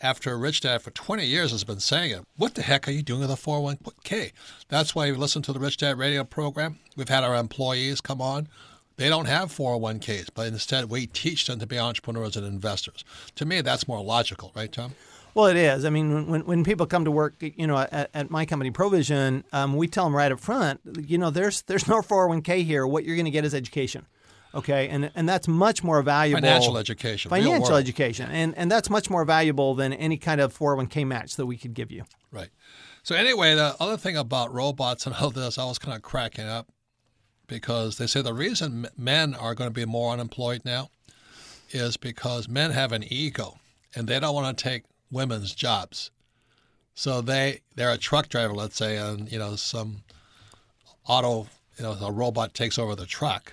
[0.02, 3.02] After Rich Dad for 20 years has been saying it, what the heck are you
[3.02, 4.32] doing with a 401k?
[4.66, 6.80] That's why you listen to the Rich Dad radio program.
[6.96, 8.48] We've had our employees come on.
[8.96, 13.04] They don't have 401ks, but instead we teach them to be entrepreneurs and investors.
[13.36, 14.96] To me, that's more logical, right, Tom?
[15.34, 15.84] Well, it is.
[15.84, 19.44] I mean, when, when people come to work, you know, at, at my company, Provision,
[19.52, 22.84] um, we tell them right up front, you know, there's there's no 401k here.
[22.88, 24.06] What you're going to get is education.
[24.54, 26.40] Okay, and and that's much more valuable.
[26.42, 27.28] Financial education.
[27.30, 31.46] Financial education, and and that's much more valuable than any kind of 401k match that
[31.46, 32.04] we could give you.
[32.30, 32.50] Right.
[33.02, 36.46] So anyway, the other thing about robots and all this, I was kind of cracking
[36.46, 36.68] up.
[37.48, 40.88] because they say the reason men are going to be more unemployed now
[41.70, 43.58] is because men have an ego
[43.94, 46.10] and they don't want to take women's jobs.
[46.94, 50.02] So they they're a truck driver, let's say, and you know some
[51.06, 53.52] auto, you know, a robot takes over the truck.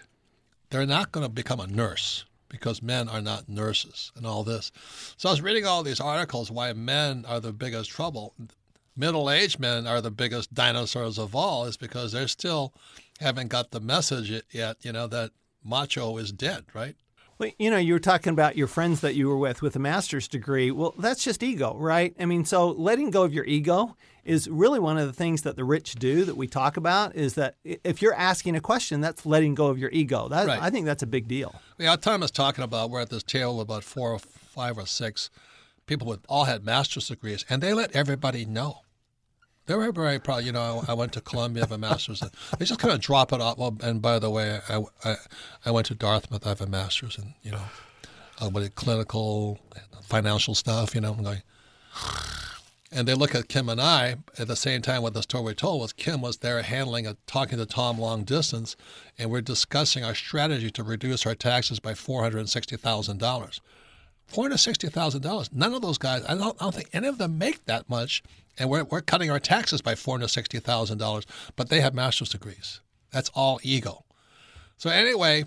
[0.70, 4.72] They're not going to become a nurse because men are not nurses and all this.
[5.18, 8.34] So I was reading all these articles why men are the biggest trouble.
[8.96, 12.74] Middle-aged men are the biggest dinosaurs of all is because they're still
[13.20, 15.32] haven't got the message yet, you know, that
[15.64, 16.96] macho is dead, right?
[17.40, 19.80] Well, you know, you were talking about your friends that you were with with a
[19.80, 20.72] master's degree.
[20.72, 22.14] Well, that's just ego, right?
[22.20, 25.56] I mean, so letting go of your ego is really one of the things that
[25.56, 29.26] the rich do that we talk about is that if you're asking a question, that's
[29.26, 30.28] letting go of your ego.
[30.28, 30.62] That, right.
[30.62, 31.56] I think that's a big deal.
[31.78, 35.30] Yeah, Tom is talking about we're at this table about four or five or six
[35.86, 38.82] people with all had master's degrees, and they let everybody know.
[39.70, 40.44] They were very proud.
[40.46, 42.24] You know, I, I went to Columbia for a master's.
[42.24, 43.60] In, They just kind of drop it off.
[43.60, 45.16] Well, and by the way, I, I,
[45.64, 46.44] I went to Dartmouth.
[46.44, 47.62] I have a master's in, you know,
[48.42, 49.60] uh, what clinical,
[50.02, 50.96] financial stuff.
[50.96, 51.44] You know, I'm going.
[52.92, 55.04] And they look at Kim and I at the same time.
[55.04, 58.24] What the story we told was Kim was there handling a talking to Tom long
[58.24, 58.76] distance,
[59.20, 63.20] and we're discussing our strategy to reduce our taxes by four hundred and sixty thousand
[63.20, 63.62] dollars.
[64.26, 65.52] Four hundred sixty thousand dollars.
[65.54, 66.24] None of those guys.
[66.28, 68.24] I don't, I don't think any of them make that much
[68.60, 72.82] and we're, we're cutting our taxes by $460,000, but they have master's degrees.
[73.12, 74.04] That's all ego.
[74.78, 75.46] So, anyway,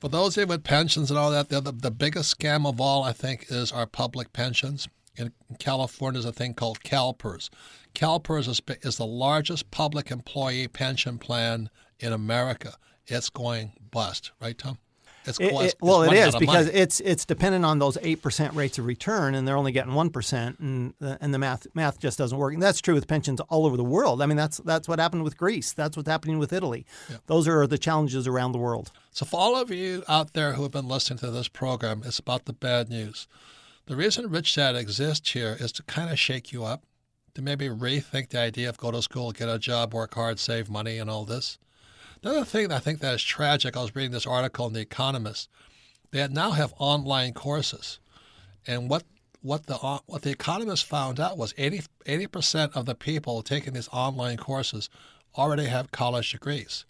[0.00, 3.04] for those of you with pensions and all that, the, the biggest scam of all,
[3.04, 4.88] I think, is our public pensions.
[5.14, 7.50] In California, there's a thing called CalPERS.
[7.94, 12.74] CalPERS is, is the largest public employee pension plan in America.
[13.06, 14.78] It's going bust, right, Tom?
[15.24, 16.78] It's, it, it, well, it is because money.
[16.78, 20.10] it's it's dependent on those eight percent rates of return, and they're only getting one
[20.10, 22.54] percent, and the, and the math math just doesn't work.
[22.54, 24.20] And that's true with pensions all over the world.
[24.20, 25.72] I mean, that's that's what happened with Greece.
[25.72, 26.86] That's what's happening with Italy.
[27.08, 27.18] Yeah.
[27.26, 28.90] Those are the challenges around the world.
[29.12, 32.18] So, for all of you out there who have been listening to this program, it's
[32.18, 33.28] about the bad news.
[33.86, 36.84] The reason Rich Dad exists here is to kind of shake you up,
[37.34, 40.70] to maybe rethink the idea of go to school, get a job, work hard, save
[40.70, 41.58] money, and all this.
[42.22, 45.48] Another thing I think that is tragic, I was reading this article in The Economist.
[46.12, 47.98] They now have online courses.
[48.66, 49.02] And what
[49.40, 53.72] what the uh, what the economists found out was 80 percent of the people taking
[53.72, 54.88] these online courses
[55.36, 56.84] already have college degrees.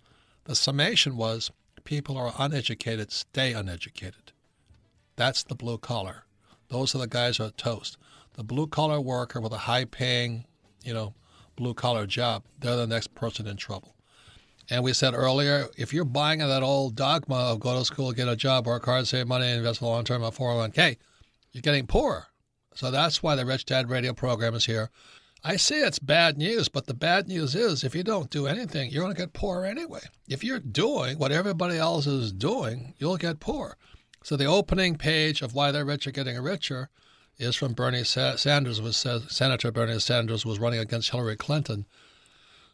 [0.44, 1.50] The summation was
[1.84, 4.32] people are uneducated stay uneducated.
[5.16, 6.24] That's the blue collar.
[6.68, 7.96] Those are the guys who are toast.
[8.34, 10.44] The blue collar worker with a high paying,
[10.84, 11.14] you know,
[11.56, 13.91] blue collar job, they're the next person in trouble.
[14.72, 18.26] And we said earlier, if you're buying that old dogma of go to school, get
[18.26, 20.96] a job, work hard, save money, invest in the long term on 401k,
[21.52, 22.28] you're getting poorer.
[22.74, 24.88] So that's why the Rich Dad Radio program is here.
[25.44, 28.90] I say it's bad news, but the bad news is if you don't do anything,
[28.90, 30.00] you're going to get poor anyway.
[30.26, 33.76] If you're doing what everybody else is doing, you'll get poor.
[34.24, 36.88] So the opening page of Why the Rich Are Getting Richer
[37.36, 41.84] is from Bernie Sanders, was Senator Bernie Sanders was running against Hillary Clinton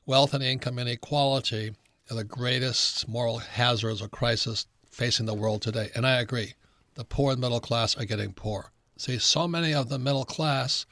[0.07, 1.75] wealth and income inequality
[2.11, 5.91] are the greatest moral hazards or crisis facing the world today.
[5.95, 6.55] And I agree.
[6.95, 8.73] The poor and middle class are getting poor.
[8.97, 10.87] See, so many of the middle class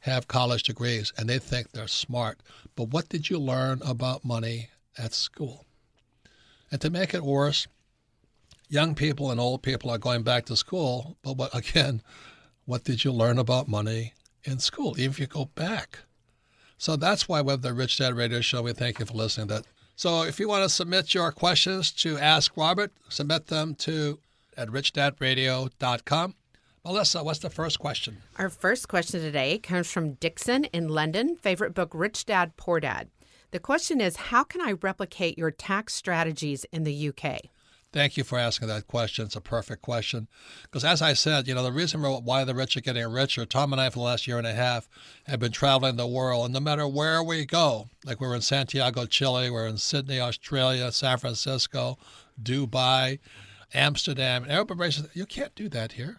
[0.00, 2.40] have college degrees and they think they're smart.
[2.74, 5.64] But what did you learn about money at school?
[6.70, 7.68] And to make it worse,
[8.68, 11.16] young people and old people are going back to school.
[11.22, 12.02] But what, again,
[12.64, 16.00] what did you learn about money in school, even if you go back?
[16.78, 18.62] So that's why have the Rich Dad Radio Show.
[18.62, 19.66] We thank you for listening that.
[19.96, 24.18] So if you want to submit your questions to Ask Robert, submit them to
[24.56, 26.34] at richdadradio.com.
[26.84, 28.18] Melissa, what's the first question?
[28.36, 31.36] Our first question today comes from Dixon in London.
[31.36, 33.08] Favorite book, Rich Dad, Poor Dad.
[33.52, 37.42] The question is How can I replicate your tax strategies in the UK?
[37.92, 39.26] Thank you for asking that question.
[39.26, 40.28] It's a perfect question.
[40.62, 43.72] Because as I said, you know, the reason why the rich are getting richer, Tom
[43.72, 44.88] and I for the last year and a half
[45.24, 46.46] have been traveling the world.
[46.46, 50.90] And no matter where we go, like we're in Santiago, Chile, we're in Sydney, Australia,
[50.90, 51.98] San Francisco,
[52.42, 53.18] Dubai,
[53.74, 56.18] Amsterdam, and everybody says, you can't do that here.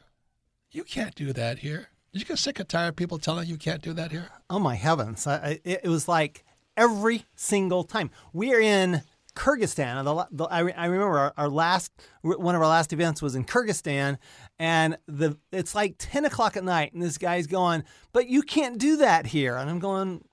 [0.71, 1.89] You can't do that here.
[2.11, 4.29] Did you get sick and tired of people telling you can't do that here?
[4.47, 5.25] Oh, my heavens.
[5.25, 6.43] I, it was like
[6.77, 8.11] every single time.
[8.31, 9.01] We are in
[9.35, 10.03] Kyrgyzstan.
[10.03, 13.45] The, the, I, I, remember our, our, last one of our last events was in
[13.45, 14.17] Kyrgyzstan,
[14.59, 18.77] and the it's like ten o'clock at night, and this guy's going, "But you can't
[18.77, 20.23] do that here," and I'm going,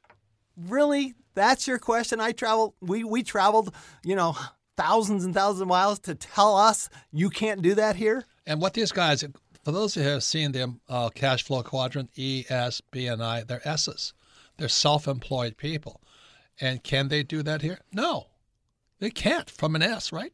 [0.57, 1.14] "Really?
[1.34, 2.74] That's your question?" I traveled.
[2.80, 3.74] We we traveled,
[4.05, 4.36] you know,
[4.76, 8.24] thousands and thousands of miles to tell us you can't do that here.
[8.46, 9.24] And what these guys,
[9.64, 13.42] for those who have seen the uh, cash flow quadrant, E, S, B, and I,
[13.42, 14.12] they're S's.
[14.57, 16.03] They're self-employed people.
[16.61, 17.80] And can they do that here?
[17.92, 18.26] No.
[19.01, 20.32] They can't from an S, right?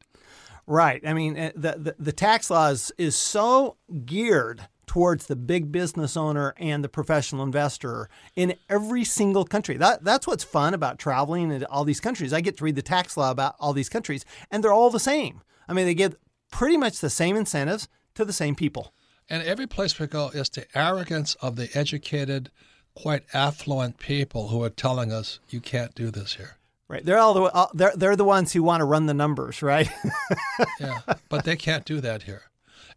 [0.66, 1.00] Right.
[1.06, 6.16] I mean, eh, the, the, the tax laws is so geared towards the big business
[6.16, 9.76] owner and the professional investor in every single country.
[9.76, 12.32] That that's what's fun about traveling in all these countries.
[12.32, 15.00] I get to read the tax law about all these countries, and they're all the
[15.00, 15.42] same.
[15.68, 16.16] I mean, they give
[16.50, 18.92] pretty much the same incentives to the same people.
[19.28, 22.50] And every place we go is the arrogance of the educated,
[22.94, 26.56] quite affluent people who are telling us you can't do this here.
[26.89, 27.05] Right.
[27.05, 29.89] They're all the they're they're the ones who want to run the numbers, right?
[30.80, 32.43] yeah, but they can't do that here.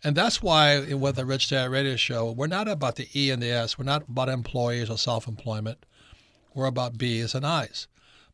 [0.03, 3.41] And that's why with the Rich Dad Radio Show, we're not about the E and
[3.41, 3.77] the S.
[3.77, 5.85] We're not about employees or self-employment.
[6.53, 7.87] We're about B's and I's.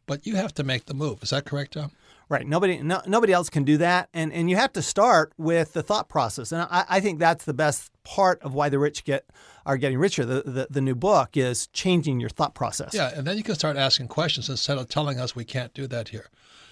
[0.06, 1.24] But you have to make the move.
[1.24, 1.92] Is that correct, Tom?
[2.28, 2.48] Right.
[2.48, 5.84] Nobody, no, nobody else can do that, and and you have to start with the
[5.84, 6.52] thought process.
[6.52, 9.30] And I, I think that's the best part of why the rich get
[9.66, 10.26] are getting richer.
[10.26, 12.96] The, the the new book is changing your thought process.
[12.96, 15.86] Yeah, and then you can start asking questions instead of telling us we can't do
[15.86, 16.30] that here,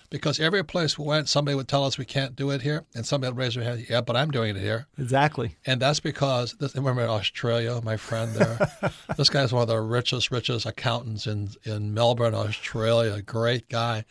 [0.09, 3.05] because every place we went, somebody would tell us we can't do it here, and
[3.05, 4.87] somebody would raise their hand, yeah, but I'm doing it here.
[4.97, 5.57] Exactly.
[5.67, 8.71] And that's because this, remember Australia, my friend there.
[9.17, 13.21] this guy's one of the richest, richest accountants in in Melbourne, Australia.
[13.21, 14.05] Great guy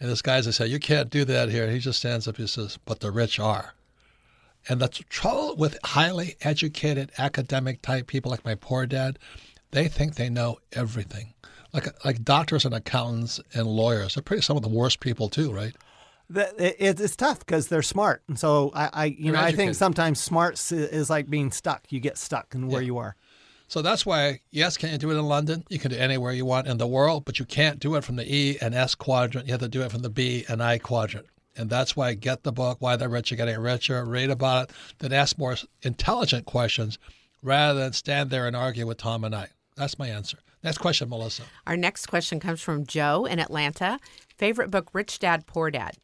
[0.00, 1.64] and this guy's, I say, you can't do that here.
[1.64, 3.74] And He just stands up and says, but the rich are.
[4.68, 9.18] And the trouble with highly educated academic type people like my poor dad,
[9.70, 11.34] they think they know everything.
[11.72, 15.52] Like like doctors and accountants and lawyers, they're pretty some of the worst people too,
[15.52, 15.74] right?
[16.30, 19.60] It's tough because they're smart, and so I, I you they're know, educated.
[19.60, 21.84] I think sometimes smart is like being stuck.
[21.90, 22.86] You get stuck in where yeah.
[22.86, 23.16] you are.
[23.68, 25.62] So that's why, yes, can you do it in London?
[25.68, 28.04] You can do it anywhere you want in the world, but you can't do it
[28.04, 29.46] from the E and S quadrant.
[29.46, 31.26] You have to do it from the B and I quadrant.
[31.54, 34.70] And that's why I get the book, Why the Rich Are Getting Richer, read about
[34.70, 36.98] it, then ask more intelligent questions
[37.42, 39.48] rather than stand there and argue with Tom and I.
[39.76, 40.38] That's my answer.
[40.62, 41.42] Next question, Melissa.
[41.66, 43.98] Our next question comes from Joe in Atlanta.
[44.36, 45.96] Favorite book, Rich Dad, Poor Dad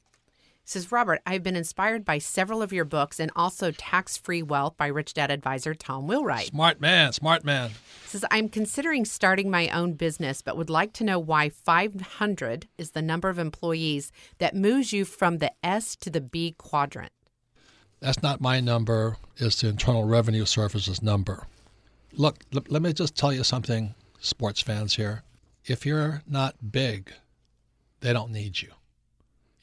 [0.65, 4.77] says, Robert, I've been inspired by several of your books and also Tax Free Wealth
[4.77, 6.47] by Rich Dad advisor Tom Wheelwright.
[6.47, 7.71] Smart man, smart man.
[8.07, 12.93] Says, I'm considering starting my own business, but would like to know why 500 is
[12.93, 17.13] the number of employees that moves you from the S to the B quadrant.
[18.01, 21.47] That's not my number, it's the Internal Revenue Service's number.
[22.13, 25.23] Look, l- let me just tell you something, sports fans here.
[25.65, 27.13] If you're not big,
[28.01, 28.71] they don't need you.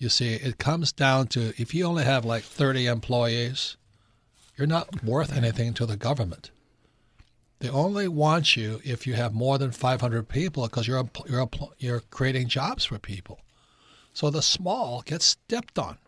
[0.01, 3.77] You see, it comes down to if you only have like 30 employees,
[4.57, 6.49] you're not worth anything to the government.
[7.59, 11.47] They only want you if you have more than 500 people because you're you're
[11.77, 13.41] you're creating jobs for people.
[14.11, 15.99] So the small get stepped on.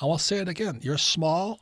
[0.00, 0.80] I will say it again.
[0.80, 1.60] You're small,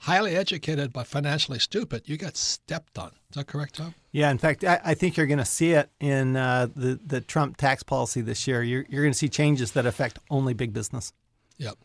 [0.00, 2.08] highly educated but financially stupid.
[2.08, 3.08] You get stepped on.
[3.30, 3.94] Is that correct, Tom?
[4.12, 7.20] Yeah, in fact, I, I think you're going to see it in uh, the the
[7.20, 8.62] Trump tax policy this year.
[8.62, 11.12] You're you're going to see changes that affect only big business.
[11.58, 11.76] Yep.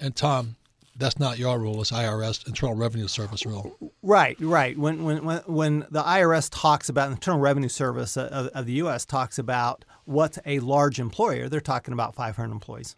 [0.00, 0.56] And Tom,
[0.96, 1.80] that's not your rule.
[1.80, 3.76] It's IRS Internal Revenue Service rule.
[4.02, 4.76] Right, right.
[4.76, 9.04] When when when, when the IRS talks about Internal Revenue Service of, of the U.S.
[9.04, 12.96] talks about what's a large employer, they're talking about 500 employees.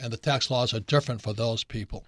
[0.00, 2.04] And the tax laws are different for those people.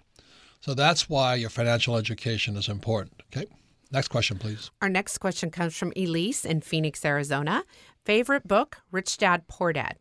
[0.61, 3.21] So that's why your financial education is important.
[3.35, 3.47] Okay.
[3.91, 4.71] Next question, please.
[4.81, 7.65] Our next question comes from Elise in Phoenix, Arizona.
[8.05, 9.97] Favorite book, Rich Dad, Poor Dad.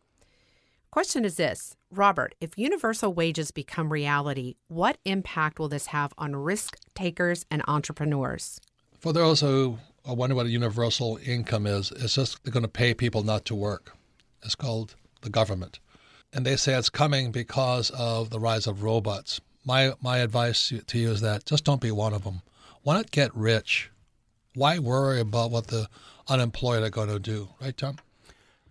[0.90, 6.36] Question is this Robert, if universal wages become reality, what impact will this have on
[6.36, 8.60] risk takers and entrepreneurs?
[8.98, 12.68] For those who are wondering what a universal income is, it's just they're going to
[12.68, 13.96] pay people not to work.
[14.42, 15.80] It's called the government.
[16.32, 19.40] And they say it's coming because of the rise of robots.
[19.64, 22.42] My, my advice to you is that just don't be one of them.
[22.82, 23.90] Why not get rich?
[24.54, 25.88] Why worry about what the
[26.28, 27.50] unemployed are going to do?
[27.60, 27.98] Right, Tom?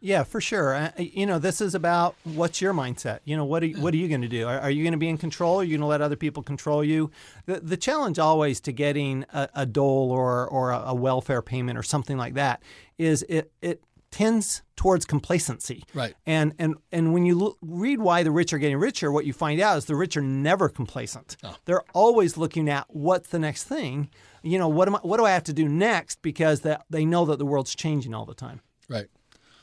[0.01, 0.75] Yeah, for sure.
[0.75, 3.19] Uh, you know, this is about what's your mindset.
[3.25, 4.47] You know, what are you, what are you going to do?
[4.47, 5.59] Are, are you going to be in control?
[5.59, 7.11] Are you going to let other people control you?
[7.47, 11.77] The the challenge always to getting a, a dole or or a, a, welfare payment
[11.77, 12.63] or something like that
[12.97, 15.83] is it it tends towards complacency.
[15.93, 16.15] Right.
[16.25, 19.33] And and and when you look, read why the rich are getting richer, what you
[19.33, 21.37] find out is the rich are never complacent.
[21.43, 21.55] Oh.
[21.65, 24.09] They're always looking at what's the next thing.
[24.41, 27.05] You know, what am I, what do I have to do next because that they
[27.05, 28.61] know that the world's changing all the time.
[28.87, 29.07] Right.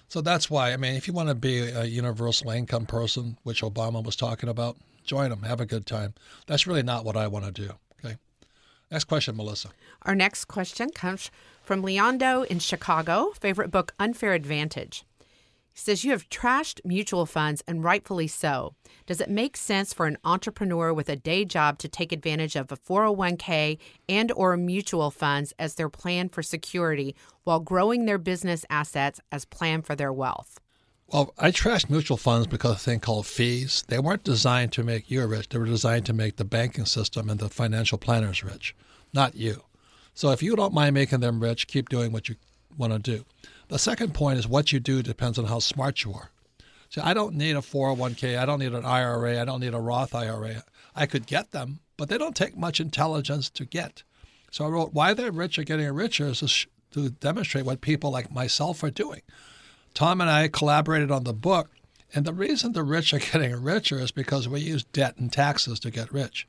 [0.08, 3.62] So that's why, I mean, if you want to be a universal income person, which
[3.62, 6.14] Obama was talking about, join them, have a good time.
[6.46, 7.72] That's really not what I want to do.
[8.90, 9.70] Next question, Melissa.
[10.02, 11.30] Our next question comes
[11.62, 13.32] from Leondo in Chicago.
[13.40, 15.04] Favorite book, Unfair Advantage.
[15.72, 18.74] He says, You have trashed mutual funds, and rightfully so.
[19.04, 22.70] Does it make sense for an entrepreneur with a day job to take advantage of
[22.70, 23.78] a 401k
[24.08, 27.14] and or mutual funds as their plan for security
[27.44, 30.60] while growing their business assets as plan for their wealth?
[31.08, 33.84] Well, I trashed mutual funds because of a thing called fees.
[33.86, 35.48] They weren't designed to make you rich.
[35.48, 38.74] They were designed to make the banking system and the financial planners rich,
[39.12, 39.62] not you.
[40.14, 42.34] So if you don't mind making them rich, keep doing what you
[42.76, 43.24] want to do.
[43.68, 46.30] The second point is what you do depends on how smart you are.
[46.90, 48.36] See, I don't need a 401k.
[48.36, 49.40] I don't need an IRA.
[49.40, 50.64] I don't need a Roth IRA.
[50.96, 54.02] I could get them, but they don't take much intelligence to get.
[54.50, 58.32] So I wrote Why They're Rich Are Getting Richer is to demonstrate what people like
[58.32, 59.22] myself are doing.
[59.96, 61.70] Tom and I collaborated on the book,
[62.14, 65.80] and the reason the rich are getting richer is because we use debt and taxes
[65.80, 66.46] to get rich.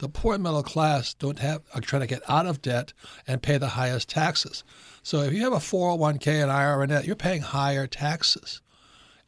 [0.00, 2.92] The poor middle class don't have are trying to get out of debt
[3.26, 4.64] and pay the highest taxes.
[5.02, 8.60] So if you have a 401k and IRA, net, you're paying higher taxes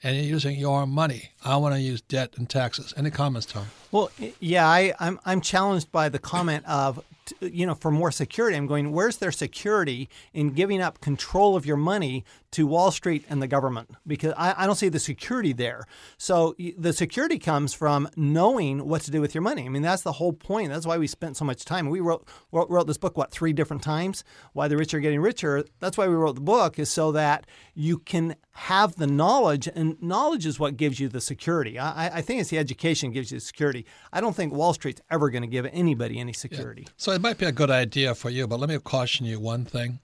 [0.03, 1.31] and you're using your money.
[1.43, 2.93] I want to use debt and taxes.
[2.95, 3.69] Any comments, Tom?
[3.91, 7.03] Well, yeah, I, I'm I'm challenged by the comment of
[7.41, 8.57] you know, for more security.
[8.57, 13.25] I'm going, where's their security in giving up control of your money to Wall Street
[13.29, 13.91] and the government?
[14.07, 15.87] Because I, I, don't see the security there.
[16.19, 19.65] So the security comes from knowing what to do with your money.
[19.65, 20.71] I mean, that's the whole point.
[20.71, 21.89] That's why we spent so much time.
[21.89, 24.25] We wrote, wrote, wrote this book, what, three different times?
[24.53, 25.65] Why the rich are getting richer.
[25.81, 30.01] That's why we wrote the book, is so that you can have the knowledge, and
[30.03, 31.79] knowledge is what gives you the security.
[31.79, 33.87] I, I think it's the education gives you the security.
[34.13, 36.83] I don't think Wall Street's ever going to give anybody any security.
[36.83, 36.93] Yeah.
[36.99, 39.65] So it might be a good idea for you, but let me caution you one
[39.65, 40.01] thing.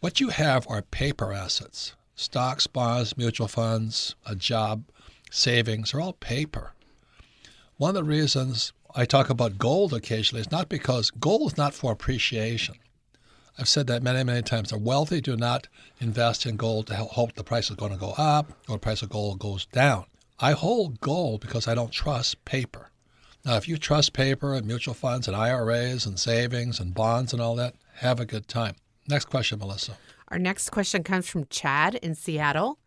[0.00, 4.84] What you have are paper assets stocks, bonds, mutual funds, a job,
[5.30, 6.72] savings are all paper.
[7.76, 11.74] One of the reasons I talk about gold occasionally is not because gold is not
[11.74, 12.76] for appreciation.
[13.58, 14.70] I've said that many, many times.
[14.70, 15.68] The wealthy do not
[16.00, 19.02] invest in gold to hope the price is going to go up or the price
[19.02, 20.04] of gold goes down.
[20.38, 22.91] I hold gold because I don't trust paper.
[23.44, 27.42] Now, if you trust paper and mutual funds and IRAs and savings and bonds and
[27.42, 28.76] all that, have a good time.
[29.08, 29.96] Next question, Melissa.
[30.28, 32.78] Our next question comes from Chad in Seattle.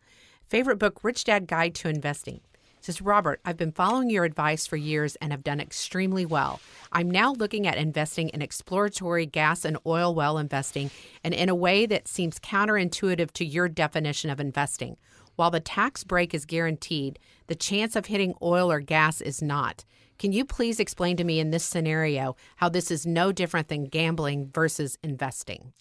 [0.48, 2.40] Favorite book, Rich Dad Guide to Investing.
[2.80, 6.60] says, Robert, I've been following your advice for years and have done extremely well.
[6.90, 10.90] I'm now looking at investing in exploratory gas and oil well investing
[11.22, 14.96] and in a way that seems counterintuitive to your definition of investing.
[15.34, 19.84] While the tax break is guaranteed, the chance of hitting oil or gas is not.
[20.18, 23.84] Can you please explain to me in this scenario how this is no different than
[23.84, 25.72] gambling versus investing?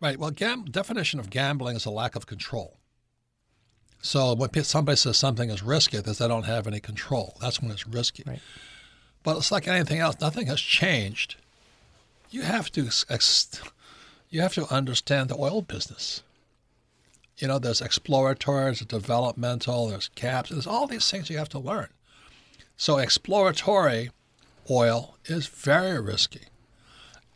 [0.00, 0.18] Right.
[0.18, 2.76] Well, gam- definition of gambling is a lack of control.
[4.02, 7.36] So when somebody says something is risky, because they don't have any control.
[7.40, 8.24] That's when it's risky.
[8.26, 8.40] Right.
[9.22, 10.20] But it's like anything else.
[10.20, 11.36] Nothing has changed.
[12.30, 13.60] You have to ex-
[14.30, 16.22] you have to understand the oil business.
[17.36, 20.50] You know, there's exploratory, there's developmental, there's caps.
[20.50, 21.88] There's all these things you have to learn.
[22.80, 24.08] So exploratory
[24.70, 26.46] oil is very risky,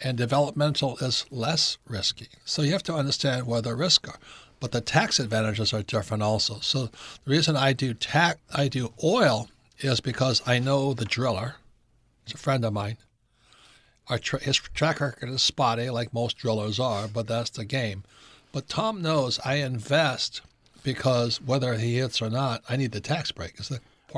[0.01, 2.29] and developmental is less risky.
[2.47, 4.19] So you have to understand where the risks are.
[4.59, 6.61] But the tax advantages are different also.
[6.61, 6.91] So the
[7.27, 11.57] reason I do tax, I do oil is because I know the driller.
[12.25, 12.97] It's a friend of mine.
[14.23, 18.05] Tra- his track record is spotty, like most drillers are, but that's the game.
[18.51, 20.41] But Tom knows I invest
[20.83, 23.57] because whether he hits or not, I need the tax break.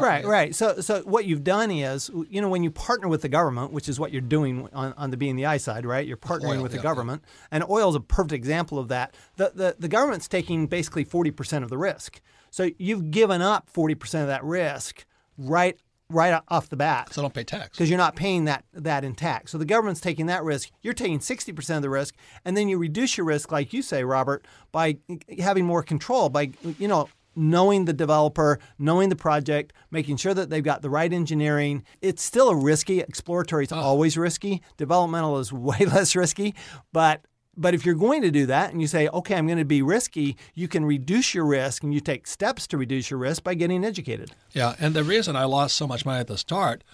[0.02, 0.54] Right, right.
[0.54, 3.88] So, so what you've done is, you know, when you partner with the government, which
[3.88, 6.06] is what you're doing on, on the B and I side, right?
[6.06, 7.48] You're partnering oil, with the government, yeah.
[7.52, 9.14] and oil is a perfect example of that.
[9.36, 12.20] The, the the government's taking basically forty percent of the risk.
[12.50, 15.06] So you've given up forty percent of that risk
[15.38, 15.78] right
[16.08, 17.12] right off the bat.
[17.12, 19.52] So don't pay tax because you're not paying that that in tax.
[19.52, 20.70] So the government's taking that risk.
[20.82, 24.04] You're taking 60% of the risk, and then you reduce your risk, like you say,
[24.04, 24.98] Robert, by
[25.38, 26.28] having more control.
[26.28, 30.90] By you know knowing the developer, knowing the project, making sure that they've got the
[30.90, 31.84] right engineering.
[32.00, 33.00] It's still a risky.
[33.00, 33.76] Exploratory is oh.
[33.76, 34.62] always risky.
[34.76, 36.54] Developmental is way less risky,
[36.92, 37.24] but
[37.56, 39.80] but if you're going to do that and you say, okay, I'm going to be
[39.80, 43.54] risky, you can reduce your risk and you take steps to reduce your risk by
[43.54, 44.32] getting educated.
[44.52, 44.74] Yeah.
[44.78, 46.84] And the reason I lost so much money at the start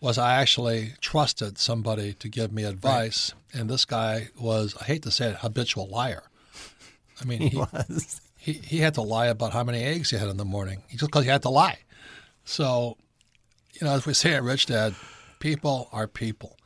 [0.00, 3.32] was I actually trusted somebody to give me advice.
[3.32, 3.60] Right.
[3.60, 6.24] And this guy was, I hate to say it, habitual liar.
[7.20, 10.16] I mean, he, he was he, he had to lie about how many eggs he
[10.16, 11.78] had in the morning just because he had to lie.
[12.44, 12.96] So,
[13.74, 14.96] you know, as we say at Rich Dad,
[15.38, 16.56] people are people.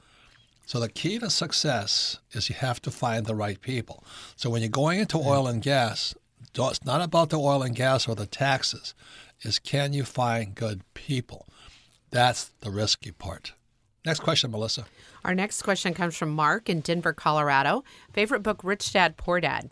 [0.64, 4.02] So the key to success is you have to find the right people.
[4.36, 6.14] So when you're going into oil and gas,
[6.54, 8.94] it's not about the oil and gas or the taxes.
[9.42, 11.46] Is can you find good people?
[12.10, 13.52] That's the risky part.
[14.06, 14.86] Next question, Melissa.
[15.26, 17.84] Our next question comes from Mark in Denver, Colorado.
[18.14, 19.70] Favorite book, Rich Dad, Poor Dad.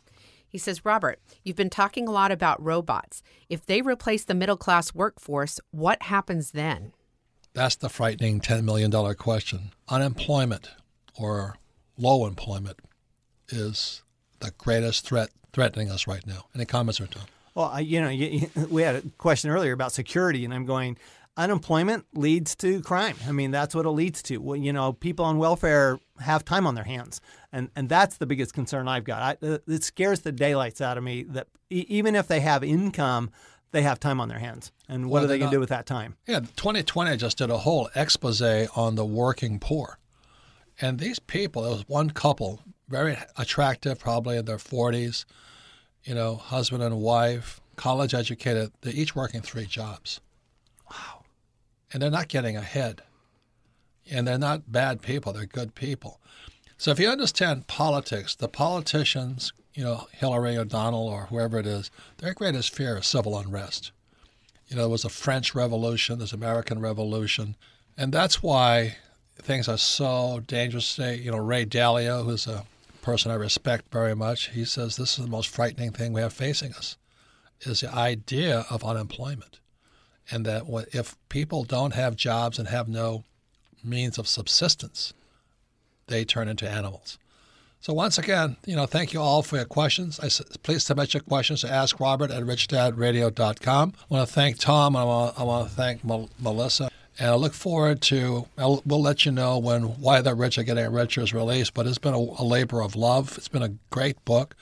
[0.54, 3.24] He says, Robert, you've been talking a lot about robots.
[3.48, 6.92] If they replace the middle class workforce, what happens then?
[7.54, 9.72] That's the frightening $10 million question.
[9.88, 10.70] Unemployment
[11.18, 11.56] or
[11.98, 12.78] low employment
[13.48, 14.04] is
[14.38, 16.44] the greatest threat threatening us right now.
[16.54, 17.24] Any comments or Tom?
[17.56, 20.96] Well, I, you know, you, we had a question earlier about security, and I'm going.
[21.36, 23.16] Unemployment leads to crime.
[23.26, 24.38] I mean, that's what it leads to.
[24.38, 27.20] Well, you know, people on welfare have time on their hands,
[27.52, 29.40] and and that's the biggest concern I've got.
[29.42, 33.30] I, uh, it scares the daylights out of me that even if they have income,
[33.72, 34.70] they have time on their hands.
[34.88, 36.16] And what well, are they going to do with that time?
[36.26, 38.40] Yeah, 20/20 just did a whole expose
[38.76, 39.98] on the working poor.
[40.80, 45.24] And these people, there was one couple, very attractive, probably in their 40s,
[46.04, 48.72] you know, husband and wife, college educated.
[48.82, 50.20] They're each working three jobs.
[50.90, 51.23] Wow.
[51.94, 53.00] And they're not getting ahead.
[54.10, 56.20] And they're not bad people, they're good people.
[56.76, 61.66] So if you understand politics, the politicians you know, Hillary or Donald or whoever it
[61.66, 63.90] is, their greatest fear is civil unrest.
[64.68, 67.56] You know, there was a French Revolution, there's American Revolution,
[67.98, 68.96] and that's why
[69.36, 71.16] things are so dangerous today.
[71.16, 72.64] You know, Ray Dalio, who's a
[73.02, 76.32] person I respect very much, he says this is the most frightening thing we have
[76.32, 76.96] facing us,
[77.62, 79.58] is the idea of unemployment,
[80.30, 83.24] and that if people don't have jobs and have no
[83.82, 85.12] means of subsistence,
[86.06, 87.18] they turn into animals.
[87.80, 90.18] So once again, you know, thank you all for your questions.
[90.18, 90.30] I,
[90.62, 93.92] please submit your questions to AskRobert at richdadradio.com.
[93.94, 94.96] I want to thank Tom.
[94.96, 96.88] I want, I want to thank Melissa.
[97.18, 100.62] And I look forward to, I'll, we'll let you know when Why the Rich Are
[100.62, 103.36] Getting Richer is released, but it's been a, a labor of love.
[103.36, 104.56] It's been a great book.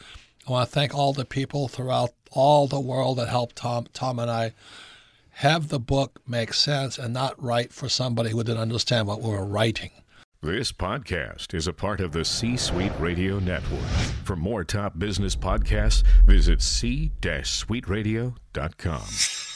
[0.48, 4.18] I want to thank all the people throughout all the world that helped Tom, Tom
[4.18, 4.52] and I
[5.42, 9.28] have the book make sense and not write for somebody who didn't understand what we
[9.28, 9.90] were writing.
[10.40, 13.80] This podcast is a part of the C Suite Radio Network.
[14.24, 19.51] For more top business podcasts, visit c-suiteradio.com.